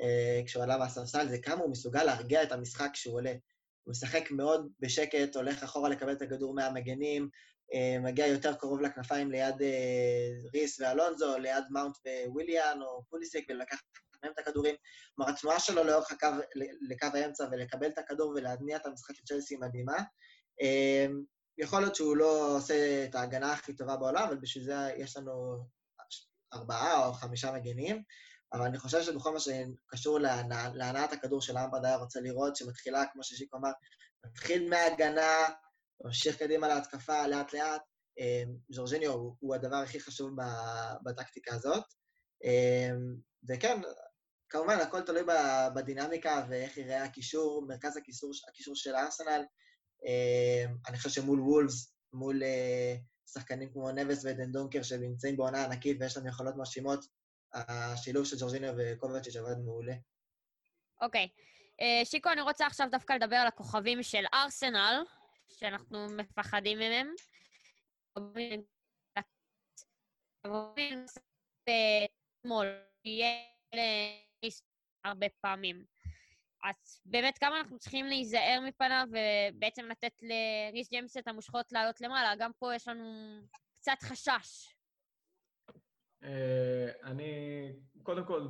[0.00, 3.32] אה, כשהוא עלה מהסרסל, זה כמה הוא מסוגל להרגיע את המשחק כשהוא עולה.
[3.84, 7.28] הוא משחק מאוד בשקט, הולך אחורה לקבל את הכדור מהמגנים,
[8.00, 13.84] מגיע יותר קרוב לכנפיים ליד אה, ריס ואלונזו, ליד מאונט וויליאן או פוליסיק, ולקחת
[14.22, 14.74] מהם את הכדורים.
[15.14, 16.26] כלומר, התנועה שלו לאורך הקו,
[16.90, 19.96] לקו האמצע ולקבל את הכדור ולהניע את המשחק של צ'לסי מדהימה.
[20.62, 21.06] אה,
[21.58, 25.64] יכול להיות שהוא לא עושה את ההגנה הכי טובה בעולם, אבל בשביל זה יש לנו
[26.54, 28.02] ארבעה או חמישה מגנים.
[28.52, 30.18] אבל אני חושב שבכל מה שקשור
[30.74, 33.70] להנעת הכדור של אמפרד היה רוצה לראות, שמתחילה, כמו ששיקו אמר,
[34.26, 35.48] מתחיל מההגנה,
[36.04, 37.82] ממשיך קדימה להתקפה לאט-לאט.
[38.70, 40.30] ז'ורג'יניו הוא, הוא הדבר הכי חשוב
[41.04, 41.84] בטקטיקה הזאת.
[42.44, 43.16] אמ,
[43.48, 43.80] וכן,
[44.48, 45.22] כמובן, הכל תלוי
[45.74, 49.42] בדינמיקה ואיך יראה הקישור, מרכז הקישור, הקישור של ארסנל.
[50.04, 52.96] אמ, אני חושב שמול וולפס, מול אה,
[53.32, 57.04] שחקנים כמו נבס ודן דונקר, שנמצאים בעונה ענקית ויש להם יכולות מרשימות,
[57.54, 59.94] השילוב של ג'ורג'יניו וקובצ'יץ' עבד מעולה.
[61.00, 61.28] אוקיי.
[61.32, 61.42] Okay.
[61.80, 65.02] אה, שיקו, אני רוצה עכשיו דווקא לדבר על הכוכבים של ארסנל,
[65.52, 67.14] שאנחנו מפחדים מהם.
[75.04, 75.84] הרבה פעמים.
[76.64, 82.36] אז באמת כמה אנחנו צריכים להיזהר מפניו ובעצם לתת לריס ג'יימס את המושכות לעלות למעלה.
[82.38, 83.40] גם פה יש לנו
[83.80, 84.74] קצת חשש.
[86.22, 88.48] אה, אני, קודם כל,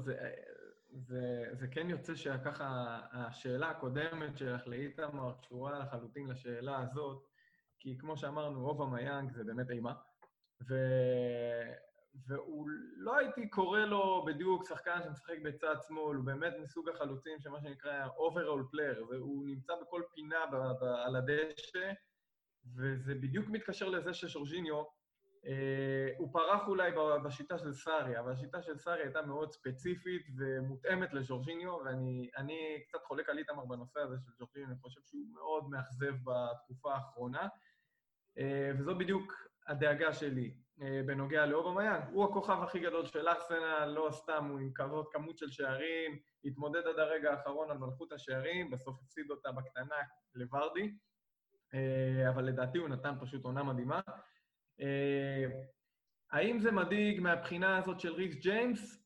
[0.98, 7.24] זה, זה כן יוצא שככה השאלה הקודמת שלך לאיתמר קשורה לחלוטין לשאלה הזאת,
[7.78, 9.94] כי כמו שאמרנו, רוב המיאנג זה באמת אימה,
[10.68, 10.74] ו...
[12.26, 17.60] והוא לא הייתי קורא לו בדיוק שחקן שמשחק בצד שמאל, הוא באמת מסוג החלוצים שמה
[17.60, 21.92] שנקרא overall player, והוא נמצא בכל פינה ב- ב- על הדשא,
[22.76, 24.84] וזה בדיוק מתקשר לזה ששורז'יניו
[26.18, 26.90] הוא פרח אולי
[27.24, 33.28] בשיטה של סארי, אבל השיטה של סארי הייתה מאוד ספציפית ומותאמת לג'ורג'יניו, ואני קצת חולק
[33.28, 37.48] על איתמר בנושא הזה של ג'ורג'יניו, אני חושב שהוא מאוד מאכזב בתקופה האחרונה,
[38.38, 39.32] אה, וזו בדיוק
[39.66, 42.00] הדאגה שלי אה, בנוגע לאובמיאן.
[42.12, 46.86] הוא הכוכב הכי גדול של ארסנל, לא סתם, הוא עם כזאת כמות של שערים, התמודד
[46.86, 49.96] עד הרגע האחרון על מלכות השערים, בסוף הפסיד אותה בקטנה
[50.34, 50.94] לוורדי,
[52.28, 54.00] אבל לדעתי הוא נתן פשוט עונה מדהימה.
[54.80, 55.44] אה,
[56.32, 59.04] האם זה מדאיג מהבחינה הזאת של ריס ג'יימס?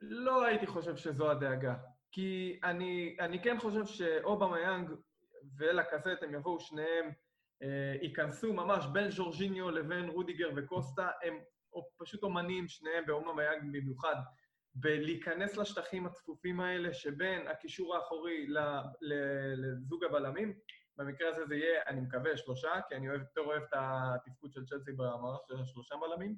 [0.00, 1.74] לא הייתי חושב שזו הדאגה.
[2.12, 4.90] כי אני, אני כן חושב שאובמיאנג
[5.58, 7.10] ולקאזט, הם יבואו שניהם,
[7.62, 11.38] אה, ייכנסו ממש בין ז'ורג'יניו לבין רודיגר וקוסטה, הם
[11.98, 14.14] פשוט אומנים, שניהם באובמיאנג במיוחד,
[14.74, 18.46] בלהיכנס לשטחים הצפופים האלה שבין הקישור האחורי
[19.56, 20.54] לזוג הבלמים,
[20.96, 24.66] במקרה הזה זה יהיה, אני מקווה, שלושה, כי אני אוהב, יותר אוהב את התפקוד של
[24.66, 26.36] צ'לסי במערך של השלושה בלמים,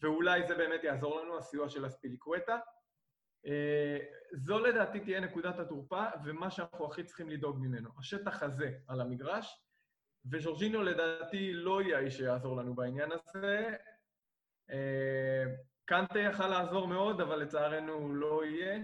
[0.00, 2.58] ואולי זה באמת יעזור לנו, הסיוע של אספיליקווטה.
[3.46, 3.98] אה,
[4.32, 7.90] זו לדעתי תהיה נקודת התורפה, ומה שאנחנו הכי צריכים לדאוג ממנו.
[7.98, 9.62] השטח הזה על המגרש,
[10.30, 13.76] וז'ורג'ינו לדעתי לא יהיה האיש שיעזור לנו בעניין הזה.
[14.70, 15.44] אה,
[15.84, 18.78] קנטה יכל לעזור מאוד, אבל לצערנו הוא לא יהיה.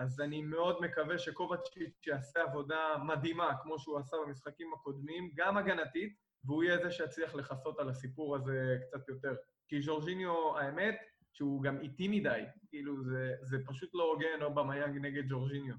[0.00, 6.16] אז אני מאוד מקווה שקובצ'יץ' יעשה עבודה מדהימה, כמו שהוא עשה במשחקים הקודמים, גם הגנתית,
[6.44, 9.34] והוא יהיה זה שיצליח לכסות על הסיפור הזה קצת יותר.
[9.68, 11.00] כי ז'ורג'יניו, האמת,
[11.32, 15.74] שהוא גם איטי מדי, כאילו, זה, זה פשוט לא הוגן או במייג נגד ז'ורג'יניו.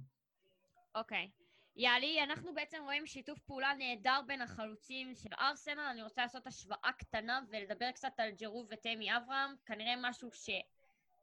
[0.95, 1.29] אוקיי.
[1.31, 1.41] Okay.
[1.75, 5.87] יאלי, אנחנו בעצם רואים שיתוף פעולה נהדר בין החלוצים של ארסנל.
[5.91, 9.55] אני רוצה לעשות השוואה קטנה ולדבר קצת על ג'רו ותמי אברהם.
[9.65, 10.49] כנראה משהו ש...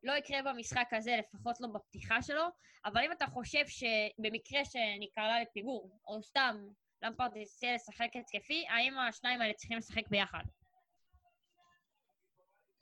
[0.02, 2.44] לא יקרה במשחק הזה, לפחות לא בפתיחה שלו,
[2.84, 6.68] אבל אם אתה חושב שבמקרה שנקרא לפיגור, או סתם
[7.02, 10.42] למפרד יצא לשחק התקפי, האם השניים האלה צריכים לשחק ביחד?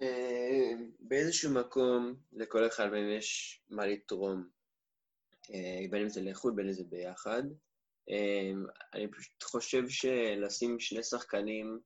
[0.03, 4.49] אה, באיזשהו מקום לכל אחד מהם יש מה לתרום,
[5.55, 7.43] אה, בין אם זה לאיחוד, בין אם זה ביחד.
[8.95, 11.81] אני פשוט חושב שלשים שני שחקנים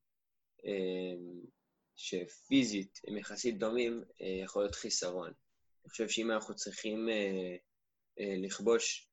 [2.00, 4.04] שפיזית הם יחסית דומים,
[4.44, 5.32] יכול להיות חיסרון.
[5.84, 7.08] אני חושב שאם אנחנו צריכים
[8.18, 9.08] לכבוש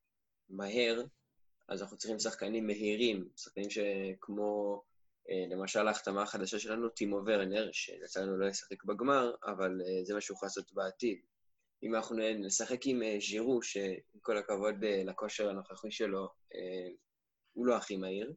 [0.48, 1.04] מהר,
[1.68, 4.82] אז אנחנו צריכים שחקנים מהירים, שחקנים שכמו,
[5.30, 10.14] אה, למשל ההחתמה החדשה שלנו, טימו ורנר, שיצא לנו לא לשחק בגמר, אבל אה, זה
[10.14, 11.20] מה שהוא יכול לעשות בעתיד.
[11.82, 16.28] אם אנחנו נשחק עם אה, ז'ירו, שעם כל הכבוד לכושר הנוכחי שלו,
[17.52, 18.32] הוא לא הכי מהיר,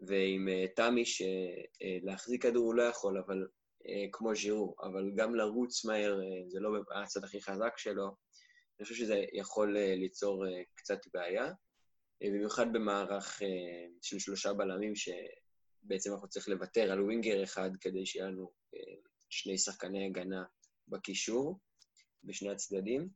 [0.00, 3.46] ועם תמי, שלהחזיק כדור הוא לא יכול, אבל
[4.12, 6.70] כמו ז'ירו, אבל גם לרוץ מהר זה לא
[7.02, 8.06] הצד הכי חזק שלו,
[8.78, 10.44] אני חושב שזה יכול ליצור
[10.74, 11.52] קצת בעיה.
[12.22, 18.06] אה, במיוחד במערך אה, של שלושה בלמים, שבעצם אנחנו צריכים לוותר על ווינגר אחד כדי
[18.06, 18.94] שיהיה לנו אה,
[19.30, 20.44] שני שחקני הגנה
[20.88, 21.58] בקישור,
[22.24, 23.08] בשני הצדדים.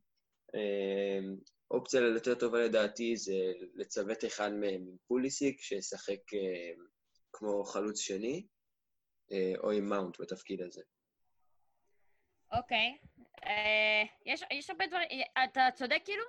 [1.71, 3.33] אופציה יותר טובה לדעתי זה
[3.73, 6.19] לצוות אחד מהם עם פוליסיק, שישחק
[7.33, 8.47] כמו חלוץ שני,
[9.57, 10.81] או עם מאונט בתפקיד הזה.
[12.51, 12.97] אוקיי.
[13.01, 13.09] Okay.
[13.45, 15.07] Uh, יש הרבה דברים,
[15.43, 16.23] אתה צודק כאילו?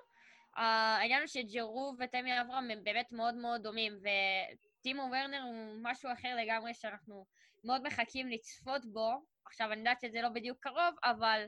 [0.57, 6.37] העניין הוא שג'רו ותמי אברהם הם באמת מאוד מאוד דומים, וטימו ורנר הוא משהו אחר
[6.37, 7.27] לגמרי שאנחנו
[7.65, 9.25] מאוד מחכים לצפות בו.
[9.47, 11.45] עכשיו, אני יודעת שזה לא בדיוק קרוב, אבל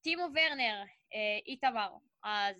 [0.00, 0.82] טימו ורנר,
[1.14, 1.90] אה, איתמר,
[2.24, 2.56] אז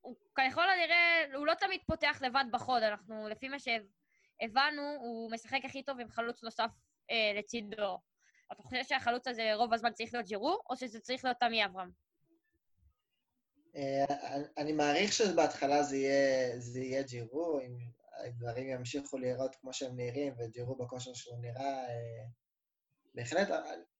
[0.00, 5.60] הוא ככל הנראה, הוא לא תמיד פותח לבד בחוד, אנחנו, לפי מה שהבנו, הוא משחק
[5.64, 6.70] הכי טוב עם חלוץ נוסף
[7.10, 7.98] אה, לצידו.
[8.52, 11.90] אתה חושב שהחלוץ הזה רוב הזמן צריך להיות ג'רו, או שזה צריך להיות תמי אברהם?
[13.76, 14.04] אה,
[14.58, 17.78] אני מעריך שבהתחלה זה יהיה, זה יהיה ג'ירו, אם
[18.24, 22.24] הדברים ימשיכו להיראות כמו שהם נראים, וג'ירו בכושר שהוא נראה, אה,
[23.14, 23.48] בהחלט,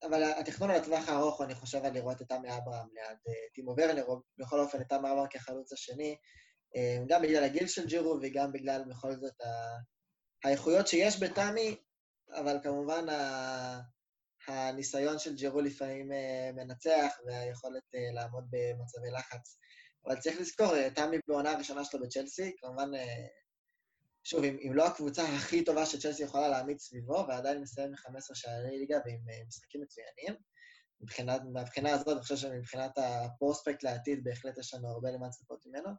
[0.02, 3.74] אבל התכנון על הטווח הארוך, אני חושב על לראות את תמי אברהם ליד אה, טימו
[3.76, 6.16] ורנר, או בכל אופן את תמי אברהם כחלוץ השני,
[7.06, 9.34] גם בגלל הגיל של ג'ירו וגם בגלל בכל זאת
[10.44, 11.76] האיכויות שיש בתמי,
[12.32, 13.06] אבל כמובן
[14.48, 16.08] הניסיון של ג'ירו לפעמים
[16.54, 17.82] מנצח, והיכולת
[18.14, 19.58] לעמוד במצבי לחץ
[20.06, 23.26] אבל צריך לזכור, אה, תמי בעונה הראשונה שלו בצ'לסי, כמובן, אה,
[24.24, 28.78] שוב, אם, אם לא הקבוצה הכי טובה שצ'לסי יכולה להעמיד סביבו, ועדיין מסיים מ-15 שערי
[28.78, 30.42] ליגה ועם אה, משחקים מצוינים.
[31.00, 35.90] מבחינת, מהבחינה הזאת, אני חושב שמבחינת הפרוספקט לעתיד, בהחלט יש לנו הרבה למה לצפות ממנו,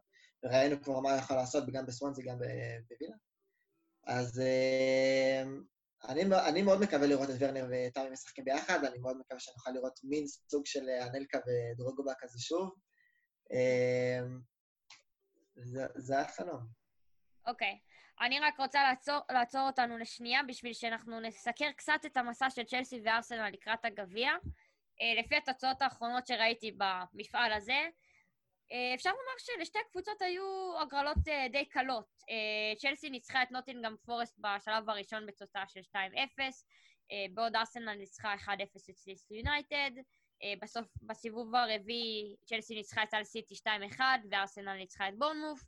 [0.44, 2.38] וראינו כבר מה הוא יכול לעשות גם בסוונזי, גם
[2.88, 3.16] בווילה.
[4.06, 4.40] אז
[6.08, 10.00] אני, אני מאוד מקווה לראות את ורנר וטמי משחקים ביחד, אני מאוד מקווה שנוכל לראות
[10.04, 12.74] מין סוג של אנלקה ודרוגובה כזה שוב.
[13.52, 14.40] אמ,
[15.56, 16.60] זה, זה החלום.
[17.46, 17.78] אוקיי.
[17.82, 18.24] Okay.
[18.24, 23.00] אני רק רוצה לעצור, לעצור אותנו לשנייה בשביל שאנחנו נסקר קצת את המסע של צ'לסי
[23.04, 24.30] וארסנל לקראת הגביע.
[24.32, 27.88] Uh, לפי התוצאות האחרונות שראיתי במפעל הזה,
[28.94, 30.44] אפשר לומר שלשתי הקבוצות היו
[30.80, 32.06] הגרלות uh, די קלות.
[32.20, 38.34] Uh, צ'לסי ניצחה את נוטינגאם פורסט בשלב הראשון בתוצאה של 2-0, uh, בעוד ארסנל ניצחה
[38.34, 38.48] 1-0
[38.90, 39.90] את סליס יונייטד.
[40.42, 44.00] אה, בסוף, בסיבוב הרביעי, צ'לסי ניצחה את סל סיטי 2-1,
[44.30, 45.60] וארסנל ניצחה את בורנמוף.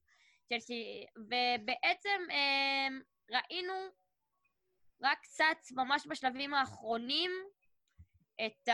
[0.49, 2.89] צ'לסי, ובעצם אה,
[3.31, 3.75] ראינו
[5.03, 7.31] רק קצת, ממש בשלבים האחרונים,
[8.47, 8.69] את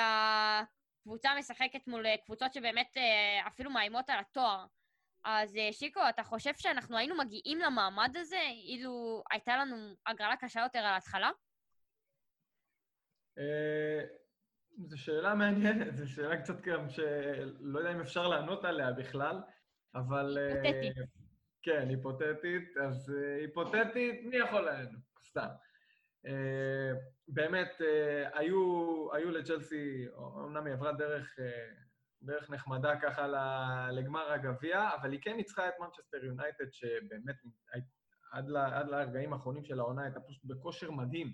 [1.05, 4.67] הקבוצה משחקת מול קבוצות שבאמת אה, אפילו מאיימות על התואר.
[5.25, 10.79] אז שיקו, אתה חושב שאנחנו היינו מגיעים למעמד הזה אילו הייתה לנו הגרלה קשה יותר
[10.79, 11.31] על ההתחלה?
[14.79, 19.41] זו שאלה מעניינת, זו שאלה קצת גם שלא יודע אם אפשר לענות עליה בכלל,
[19.95, 20.39] אבל...
[20.39, 20.97] אה, היפותטית.
[21.63, 22.77] כן, היפותטית.
[22.77, 25.01] אז אה, היפותטית, מי יכול לענות?
[25.21, 25.49] סתם.
[26.27, 26.93] אה,
[27.29, 27.81] באמת,
[28.33, 31.39] היו, היו לצ'לסי, אמנם היא עברה דרך,
[32.23, 33.27] דרך נחמדה ככה
[33.93, 37.37] לגמר הגביע, אבל היא כן ניצחה את מנצ'סטר יונייטד, שבאמת
[38.33, 41.33] עד, עד לרגעים האחרונים של העונה הייתה פשוט בכושר מדהים.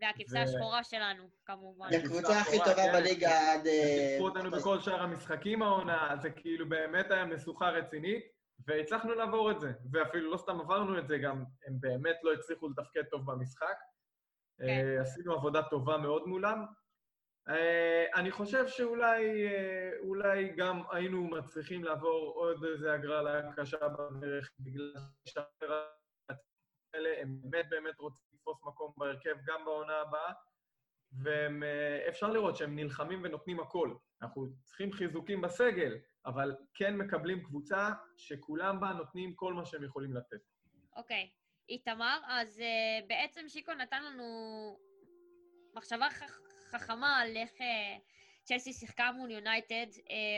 [0.00, 1.86] והכבשה השחורה שלנו, כמובן.
[1.90, 2.92] היא הקבוצה הכי טובה כן.
[2.92, 3.60] בליגה עד...
[3.60, 8.24] ניצחו אותנו בכל שאר המשחקים העונה, זה כאילו באמת היה משוכה רצינית,
[8.66, 9.72] והצלחנו לעבור את זה.
[9.92, 13.76] ואפילו לא סתם עברנו את זה, גם הם באמת לא הצליחו לתפקד טוב במשחק.
[14.66, 14.96] כן.
[14.96, 16.64] אה, עשינו עבודה טובה מאוד מולם.
[17.48, 19.48] אה, אני חושב שאולי
[20.24, 24.92] אה, גם היינו מצליחים לעבור עוד איזה הגרלה קשה בדרך, בגלל
[25.24, 25.84] שהשאר
[26.94, 30.32] האלה הם באמת באמת רוצים לתפוס מקום בהרכב גם בעונה הבאה,
[31.22, 33.94] ואפשר לראות שהם נלחמים ונותנים הכל.
[34.22, 40.14] אנחנו צריכים חיזוקים בסגל, אבל כן מקבלים קבוצה שכולם בה נותנים כל מה שהם יכולים
[40.14, 40.40] לתת.
[40.96, 41.30] אוקיי.
[41.30, 41.41] Okay.
[41.68, 44.24] איתמר, אז uh, בעצם שיקו נתן לנו
[45.74, 48.00] מחשבה ח- חכמה על איך uh,
[48.44, 49.86] צ'לסי שיחקה מול יונייטד.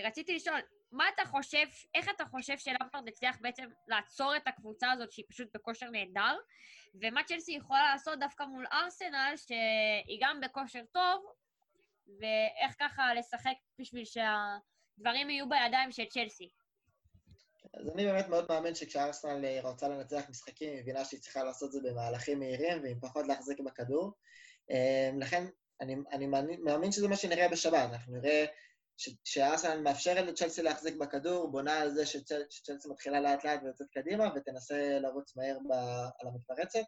[0.05, 0.61] רציתי לשאול,
[0.93, 5.49] מה אתה חושב, איך אתה חושב שלמפרד הצליח בעצם לעצור את הקבוצה הזאת שהיא פשוט
[5.55, 6.37] בכושר נהדר,
[7.03, 11.27] ומה צ'לסי יכולה לעשות דווקא מול ארסנל, שהיא גם בכושר טוב,
[12.21, 16.49] ואיך ככה לשחק בשביל שהדברים יהיו בידיים של צ'לסי.
[17.81, 21.81] אז אני באמת מאוד מאמין שכשארסנל רוצה לנצח משחקים, היא מבינה שהיא צריכה לעשות זה
[21.83, 24.13] במהלכים מהירים ועם פחות להחזיק בכדור.
[24.71, 25.45] אמ, לכן,
[25.81, 26.27] אני, אני
[26.63, 27.91] מאמין שזה מה שנראה בשבת.
[27.93, 28.45] אנחנו נראה
[29.25, 34.31] שארסנל מאפשרת לצ'לסי להחזיק בכדור, בונה על זה שצ'ל, שצ'לסי מתחילה לאט לאט ויוצאת קדימה,
[34.37, 35.73] ותנסה לרוץ מהר ב,
[36.21, 36.85] על המתפרצת.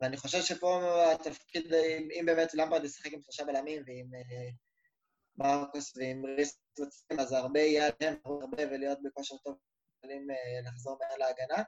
[0.00, 1.74] ואני חושב שפה התפקיד,
[2.20, 4.50] אם באמת למברד ישחק עם שלושה בלמים ועם אה,
[5.36, 6.60] מרקוס ועם ריס,
[7.18, 9.58] אז הרבה יהיה עליהם, הרבה ולהיות בכושר טוב,
[10.04, 11.62] יכולים אה, לחזור מהר להגנה.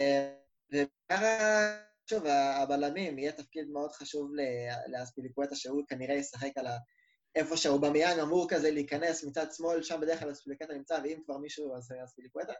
[0.00, 0.34] אה,
[0.70, 1.76] ובעיקר,
[2.10, 4.32] שוב, הבלמים, יהיה תפקיד מאוד חשוב
[4.86, 6.76] לאספיליקווטה, שהוא כנראה ישחק על ה...
[7.34, 11.76] איפה שאובמיאן אמור כזה להיכנס מצד שמאל, שם בדרך כלל אספיליקווטה נמצא, ואם כבר מישהו,
[11.76, 12.52] אז אספיליקווטה.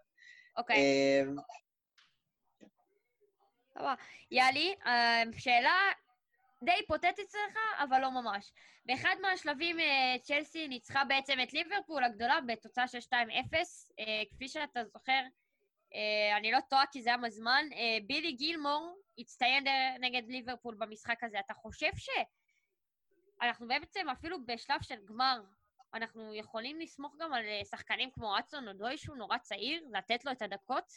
[0.56, 0.76] אוקיי.
[3.74, 3.94] סבבה.
[4.30, 4.74] יאלי,
[5.38, 5.92] שאלה
[6.62, 8.52] די היפותטית אצלך, אבל לא ממש.
[8.86, 13.12] באחד מהשלבים אה, צ'לסי ניצחה בעצם את ליברפול הגדולה בתוצאה של 2-0.
[13.98, 15.22] אה, כפי שאתה זוכר,
[15.94, 17.66] אה, אני לא טועה כי זה היה מזמן,
[18.06, 19.64] בילי גילמור הצטיין
[20.00, 21.40] נגד ליברפול במשחק הזה.
[21.40, 21.90] אתה חושב
[23.40, 25.40] שאנחנו בעצם אפילו בשלב של גמר,
[25.94, 30.32] אנחנו יכולים לסמוך גם על שחקנים כמו אצון או דוי שהוא נורא צעיר, לתת לו
[30.32, 30.92] את הדקות?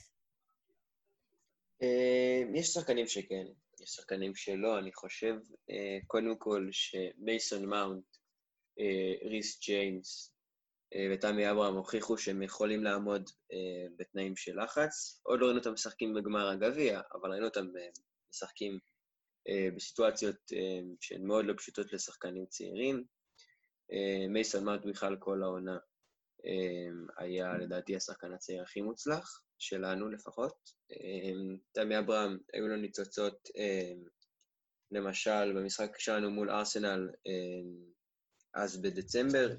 [2.55, 3.45] יש שחקנים שכן,
[3.83, 5.35] יש שחקנים שלא, אני חושב,
[5.69, 8.05] אה, קודם כל שמייסון מאונט,
[8.79, 10.33] אה, ריס ג'יימס
[10.95, 13.29] אה, ותמי אברהם הוכיחו שהם יכולים לעמוד
[13.97, 15.21] בתנאים של לחץ.
[15.23, 17.67] עוד לא ראינו אותם משחקים בגמר הגביע, אבל ראינו אותם
[18.33, 18.79] משחקים
[19.75, 20.35] בסיטואציות
[20.99, 23.03] שהן מאוד לא פשוטות לשחקנים צעירים.
[24.29, 25.77] מייסון מאונט בכלל כל העונה
[27.17, 29.43] היה לדעתי השחקן הצעיר הכי מוצלח.
[29.61, 30.71] שלנו לפחות.
[30.91, 34.03] אמ, תמי אברהם, היו לו ניצוצות, אמ,
[34.91, 37.91] למשל, במשחק שלנו מול ארסנל אמ,
[38.53, 39.49] אז בדצמבר,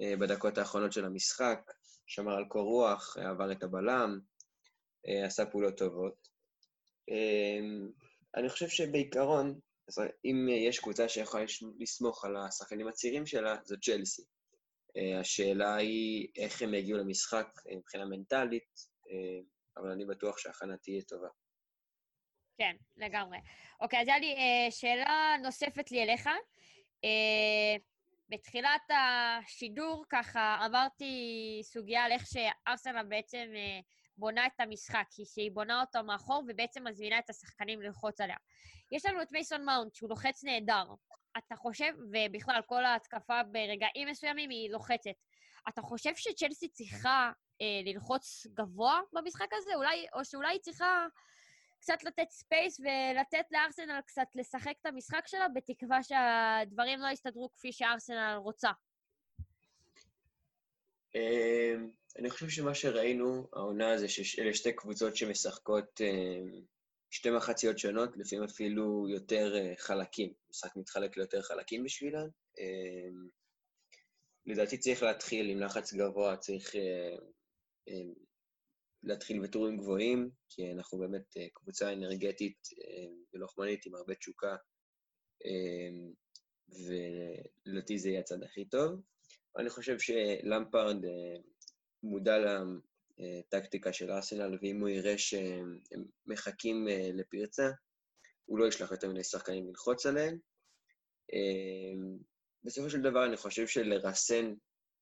[0.00, 1.72] אה, בדקות האחרונות של המשחק,
[2.06, 4.18] שמר על קור רוח, עבר את הבלם,
[5.08, 6.34] אה, עשה פעולות טובות.
[8.36, 9.60] אני חושב שבעיקרון,
[10.24, 11.44] אם יש קבוצה שיכולה
[11.78, 14.22] לסמוך על השחקנים הצעירים שלה, זו צ'לסי.
[14.96, 18.80] אה, השאלה היא איך הם יגיעו למשחק מבחינה מנטלית,
[19.10, 19.40] אה,
[19.76, 21.28] אבל אני בטוח שההכנה תהיה טובה.
[22.58, 23.38] כן, לגמרי.
[23.80, 26.26] אוקיי, אז היה לי אה, שאלה נוספת לי אליך.
[27.04, 27.76] אה,
[28.28, 31.12] בתחילת השידור, ככה, אמרתי
[31.62, 33.80] סוגיה על איך שארסנל בעצם אה,
[34.16, 38.36] בונה את המשחק, שהיא בונה אותו מאחור ובעצם מזמינה את השחקנים ללחוץ עליה.
[38.92, 40.84] יש לנו את מייסון מאונט, שהוא לוחץ נהדר.
[41.38, 45.10] אתה חושב, ובכלל, כל ההתקפה ברגעים מסוימים היא לוחצת.
[45.68, 49.74] אתה חושב שצ'לסי צריכה אה, ללחוץ גבוה במשחק הזה?
[49.74, 51.06] אולי, או שאולי היא צריכה
[51.80, 57.72] קצת לתת space ולתת לארסנל קצת לשחק את המשחק שלה, בתקווה שהדברים לא יסתדרו כפי
[57.72, 58.70] שארסנל רוצה.
[61.14, 66.60] אמ, אני חושב שמה שראינו, העונה זה שאלה שתי קבוצות שמשחקות אמ,
[67.14, 70.32] שתי מחציות שונות, לפעמים אפילו יותר אה, חלקים.
[70.46, 72.28] המשחק מתחלק ליותר חלקים בשבילן.
[72.58, 73.28] אמ,
[74.46, 77.16] לדעתי צריך להתחיל עם לחץ גבוה, צריך אה,
[77.88, 78.12] אה,
[79.02, 82.68] להתחיל בטורים גבוהים, כי אנחנו באמת קבוצה אנרגטית
[83.34, 84.56] ולוחמנית עם הרבה תשוקה,
[86.68, 89.00] ולדעתי זה יהיה הצד הכי טוב.
[89.58, 90.96] אני חושב שלמפרד
[92.02, 92.38] מודע
[93.18, 95.78] לטקטיקה של ארסנל, ואם הוא יראה שהם
[96.26, 97.70] מחכים לפרצה,
[98.44, 100.38] הוא לא ישלח יותר מיני שחקנים ללחוץ עליהם.
[102.64, 104.54] בסופו של דבר אני חושב שלרסן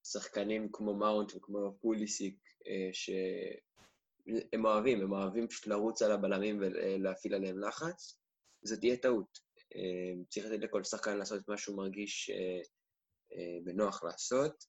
[0.05, 7.35] שחקנים כמו מאונט וכמו פוליסיק, אה, שהם אוהבים, הם אוהבים פשוט לרוץ על הבלמים ולהפעיל
[7.35, 8.19] עליהם לחץ,
[8.63, 9.39] זו תהיה טעות.
[9.75, 14.65] אה, צריך לתת לכל שחקן לעשות את מה שהוא מרגיש אה, בנוח לעשות,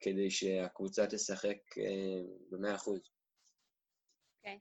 [0.00, 1.58] כדי שהקבוצה תשחק
[2.50, 3.00] במאה אחוז.
[4.38, 4.58] אוקיי.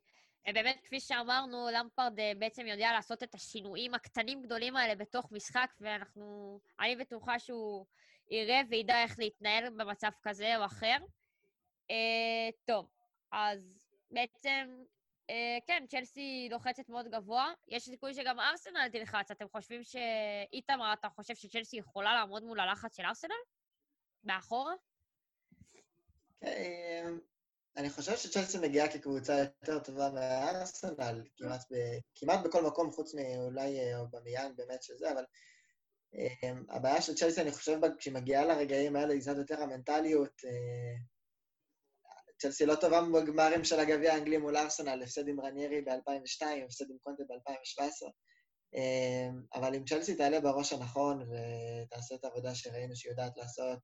[0.54, 5.70] באמת, כפי שאמרנו, למפרד אה, בעצם יודע לעשות את השינויים הקטנים גדולים האלה בתוך משחק,
[5.80, 6.60] ואנחנו...
[6.80, 7.86] אני בטוחה שהוא
[8.30, 10.98] יראה וידע איך להתנהל במצב כזה או אחר.
[11.92, 12.90] אה, טוב,
[13.32, 14.84] אז בעצם,
[15.30, 17.54] אה, כן, צ'לסי לוחצת מאוד גבוה.
[17.68, 19.32] יש סיכוי שגם ארסנל תלחץ.
[19.32, 23.42] אתם חושבים שאיתמר, אתה חושב שצ'לסי יכולה לעמוד מול הלחץ של ארסנל?
[24.24, 24.74] מאחורה?
[26.42, 27.14] כן,
[27.78, 31.76] אני חושב שצ'לסי מגיעה כקבוצה יותר טובה מהארסנל, כמעט, ב,
[32.16, 35.24] כמעט בכל מקום, חוץ מאולי אובמיאן באמת שזה, אבל
[36.70, 40.42] הבעיה של צ'לסי, אני חושב, כשהיא מגיעה לרגעים האלה, היא קצת יותר המנטליות.
[42.42, 46.98] צ'לסי לא טובה בגמרים של הגביע האנגלי מול ארסנל, הפסד עם רניירי ב-2002, הפסד עם
[47.02, 48.10] קונטה ב-2017.
[49.54, 53.80] אבל אם צ'לסי תעלה בראש הנכון ותעשה את העבודה שראינו שהיא יודעת לעשות,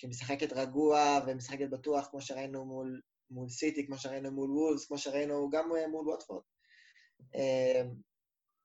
[0.00, 4.98] שהיא משחקת רגוע ומשחקת בטוח, כמו שראינו מול, מול סיטי, כמו שראינו מול וולס, כמו
[4.98, 6.42] שראינו גם מול ווטפורד.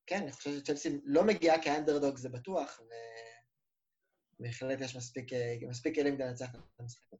[0.08, 2.80] כן, אני חושב שצ'לסי לא מגיעה כאנדרדוג, זה בטוח,
[4.40, 5.26] ובהחלט יש מספיק,
[5.70, 7.18] מספיק כלים כדי לנצח את המשחק.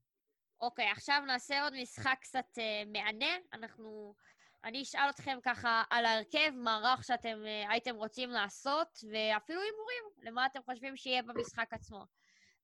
[0.62, 3.36] אוקיי, עכשיו נעשה עוד משחק קצת uh, מענה.
[3.54, 4.16] אנחנו...
[4.64, 10.46] אני אשאל אתכם ככה על ההרכב, מערך שאתם uh, הייתם רוצים לעשות, ואפילו הימורים, למה
[10.46, 12.06] אתם חושבים שיהיה במשחק עצמו.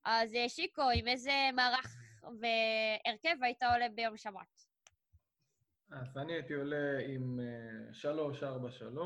[0.05, 4.71] אז uh, שיקו, עם איזה מערך והרכב היית עולה ביום שבת?
[5.91, 7.39] אז אני הייתי עולה עם
[7.91, 8.99] 3-4-3,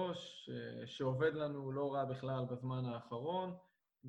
[0.85, 3.55] שעובד לנו לא רע בכלל בזמן האחרון.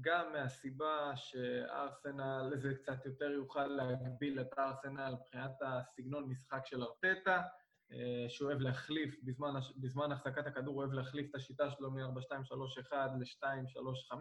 [0.00, 7.42] גם מהסיבה שארסנל, זה קצת יותר יוכל להגביל את ארסנל מבחינת הסגנון משחק של ארטטה,
[7.92, 12.92] אה, שהוא אוהב להחליף, בזמן, בזמן החזקת הכדור הוא אוהב להחליף את השיטה שלו מ-4-2-3-1
[12.92, 14.14] ל-2-3-5,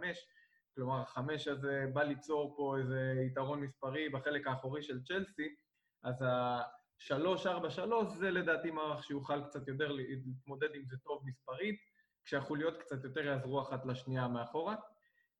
[0.76, 5.54] כלומר, החמש הזה בא ליצור פה איזה יתרון מספרי בחלק האחורי של צ'לסי,
[6.02, 11.80] אז ה-3-4-3 זה לדעתי מערך שיוכל קצת יותר להתמודד עם זה טוב מספרית,
[12.24, 14.76] כשהחוליות קצת יותר יעזרו אחת לשנייה מאחורה.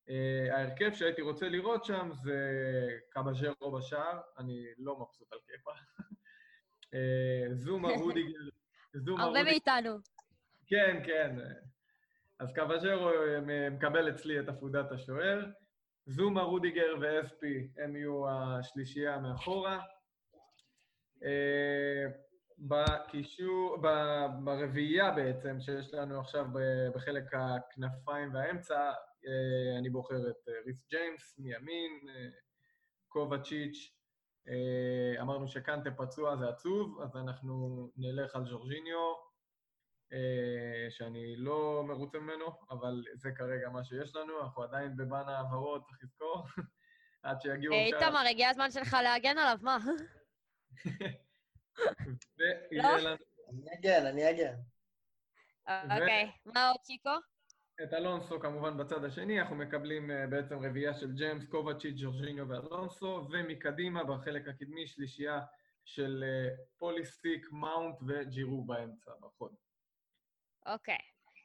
[0.07, 2.39] Uh, ההרכב שהייתי רוצה לראות שם זה
[3.11, 5.71] קבז'רו בשער, אני לא מבסוט על קפה.
[5.71, 8.39] uh, זומה רודיגר,
[8.95, 9.99] זומה הרבה מאיתנו.
[10.67, 11.37] כן, כן.
[12.39, 13.11] אז קבז'רו
[13.71, 15.47] מקבל אצלי את עפודת השוער.
[16.07, 19.81] זומה, רודיגר ואספי הם יהיו השלישייה מאחורה.
[21.17, 22.27] Uh,
[22.59, 23.77] בקישור,
[24.45, 26.47] ברביעייה בעצם, שיש לנו עכשיו
[26.95, 28.93] בחלק הכנפיים והאמצע,
[29.27, 32.29] אה, אני בוחר את אה, ריס ג'יימס מימין, אה,
[33.09, 33.93] קובצ'יץ',
[35.21, 39.15] אמרנו שקנטה פצוע זה עצוב, אז אנחנו נלך על ז'ורג'יניו,
[40.91, 45.99] שאני לא מרוצה ממנו, אבל זה כרגע מה שיש לנו, אנחנו עדיין בבן העברות, צריך
[46.03, 46.45] לזכור,
[47.23, 47.75] עד שיגיעו...
[47.75, 49.79] איתמר, הגיע הזמן שלך להגן עליו, מה?
[52.73, 53.17] לא?
[53.49, 54.55] אני אגן, אני אגן.
[55.69, 57.11] אוקיי, מה עוד, צ'יקו?
[57.83, 63.29] את אלונסו כמובן בצד השני, אנחנו מקבלים uh, בעצם רביעייה של ג'יימס, קובצ'יץ', ג'ורג'יניו ואלונסו,
[63.31, 65.41] ומקדימה בחלק הקדמי שלישייה
[65.85, 69.55] של uh, פוליסיק, מאונט וג'ירו באמצע, בחוד.
[70.67, 70.99] אוקיי.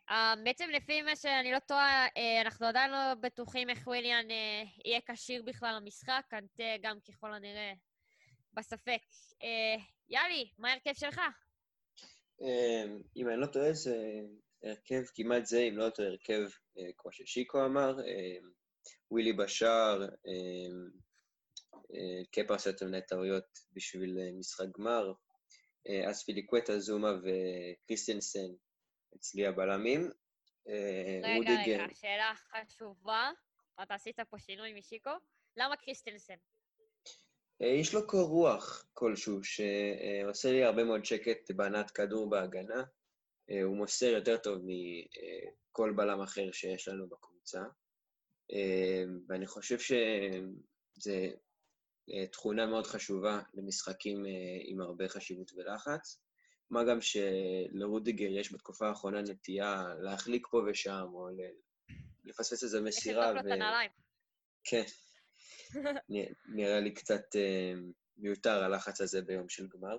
[0.09, 4.81] אה, בעצם לפי מה שאני לא טועה, uh, אנחנו עדיין לא בטוחים איך וויליאן uh,
[4.85, 7.73] יהיה כשיר בכלל למשחק, קנטה גם ככל הנראה
[8.53, 9.01] בספק.
[10.09, 11.21] יאלי, מה ההרכב שלך?
[13.15, 13.95] אם אני לא טועה, זה
[14.63, 16.41] הרכב כמעט זה, אם לא אותו הרכב,
[16.77, 18.37] אה, כמו ששיקו אמר, אה,
[19.11, 20.71] ווילי בשער, אה,
[22.31, 25.13] קפה עושה יותר מיני טעויות בשביל משחק גמר,
[26.09, 28.47] אז פיליקווטה, זומה וקריסטיאנסן
[29.15, 30.09] אצלי הבלמים.
[31.23, 33.31] רגע, רגע, שאלה חשובה.
[33.83, 35.11] אתה עשית פה שינוי משיקו.
[35.57, 36.35] למה קריסטיאנסן?
[37.59, 42.83] יש לו קור רוח כלשהו, שעושה לי הרבה מאוד שקט בהנעת כדור בהגנה.
[43.51, 47.63] אה, הוא מוסר יותר טוב מכל בלם אחר שיש לנו בקבוצה,
[48.53, 51.11] אה, ואני חושב שזו
[52.13, 54.25] אה, תכונה מאוד חשובה למשחקים
[54.63, 56.21] עם הרבה חשיבות ולחץ.
[56.71, 61.29] מה גם שלרודיגר יש בתקופה האחרונה נטייה להחליק פה ושם, או
[62.23, 63.33] לפספס איזו מסירה.
[63.33, 63.49] ו...
[64.63, 64.83] כן.
[66.55, 67.21] נראה לי קצת
[68.17, 69.97] מיותר הלחץ הזה ביום של גמר.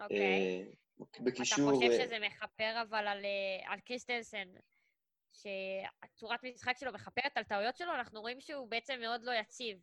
[0.00, 0.72] אוקיי.
[1.00, 1.22] Okay.
[1.24, 1.70] בקישור...
[1.70, 4.48] אתה חושב שזה מכפר אבל על, אה, על קריסטנסן,
[5.32, 9.78] שהצורת משחק שלו מכפרת על טעויות שלו, אנחנו רואים שהוא בעצם מאוד לא יציב.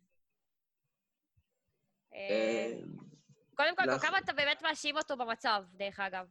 [3.62, 6.26] אה, קודם כל, כמה אתה באמת מאשים אותו במצב, דרך אגב?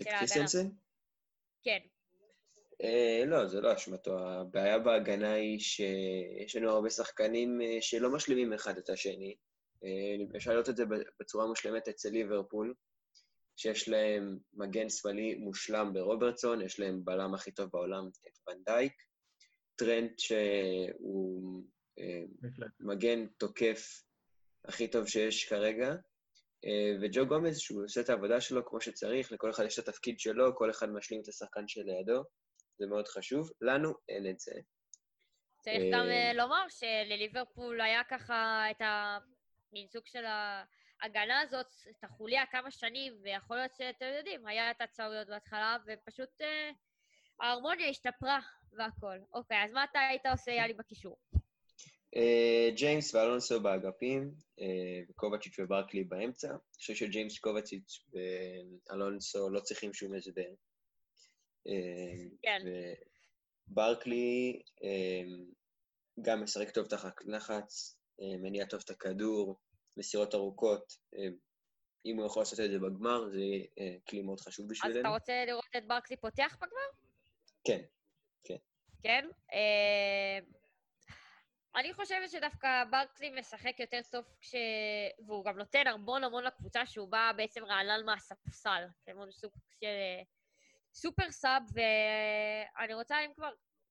[0.00, 0.68] את קריסטנסן?
[1.62, 1.78] כן.
[2.82, 4.18] Uh, לא, זה לא אשמתו.
[4.18, 9.36] הבעיה בהגנה היא שיש לנו הרבה שחקנים שלא משלימים אחד את השני.
[9.74, 10.84] Uh, אפשר לראות את זה
[11.20, 12.74] בצורה מושלמת אצל ליברפול.
[13.56, 18.92] שיש להם מגן שמאלי מושלם ברוברטסון, יש להם בלם הכי טוב בעולם, את ונדייק,
[19.76, 21.64] טרנד שהוא
[21.98, 22.22] אה,
[22.80, 24.02] מגן תוקף
[24.64, 25.96] הכי טוב שיש כרגע, אה,
[27.02, 30.56] וג'ו גומז, שהוא עושה את העבודה שלו כמו שצריך, לכל אחד יש את התפקיד שלו,
[30.56, 32.22] כל אחד משלים את השחקן שלידו,
[32.78, 33.50] זה מאוד חשוב.
[33.60, 34.52] לנו אין את זה.
[35.60, 40.24] צריך גם אה, לומר שלליברפול היה ככה את המין סוג של.
[41.02, 46.40] ההגנה הזאת, את החוליה כמה שנים, ויכול להיות שאתם יודעים, היה את הטעויות בהתחלה, ופשוט
[46.40, 46.70] אה,
[47.40, 48.40] ההרמוניה השתפרה
[48.72, 49.18] והכל.
[49.32, 51.16] אוקיי, אז מה אתה היית עושה, יאלי, בקישור?
[52.74, 54.34] ג'יימס ואלונסו באגפים,
[55.08, 56.48] וקובצ'יץ' וברקלי באמצע.
[56.48, 58.04] אני חושב שג'יימס, קובצ'יץ'
[58.90, 60.54] ואלונסו לא צריכים שום הסבר.
[62.42, 62.60] כן.
[63.66, 64.62] ברקלי
[66.22, 69.58] גם משחק טוב תחת לחץ, מניע טוב את הכדור,
[69.96, 70.92] מסירות ארוכות.
[72.06, 73.38] אם הוא יכול לעשות את זה בגמר, זה
[74.08, 74.98] כלי מאוד חשוב בשבילנו.
[74.98, 76.88] אז אתה רוצה לראות את ברקלי פותח בגמר?
[77.64, 77.82] כן,
[78.44, 78.56] כן.
[79.02, 79.28] כן?
[81.76, 84.54] אני חושבת שדווקא ברקלי משחק יותר טוב כש...
[85.26, 88.84] והוא גם נותן המון המון לקבוצה שהוא בא בעצם רענן מהספסל.
[89.14, 89.86] מאוד סוג של
[90.94, 93.50] סופר סאב, ואני רוצה, אם כבר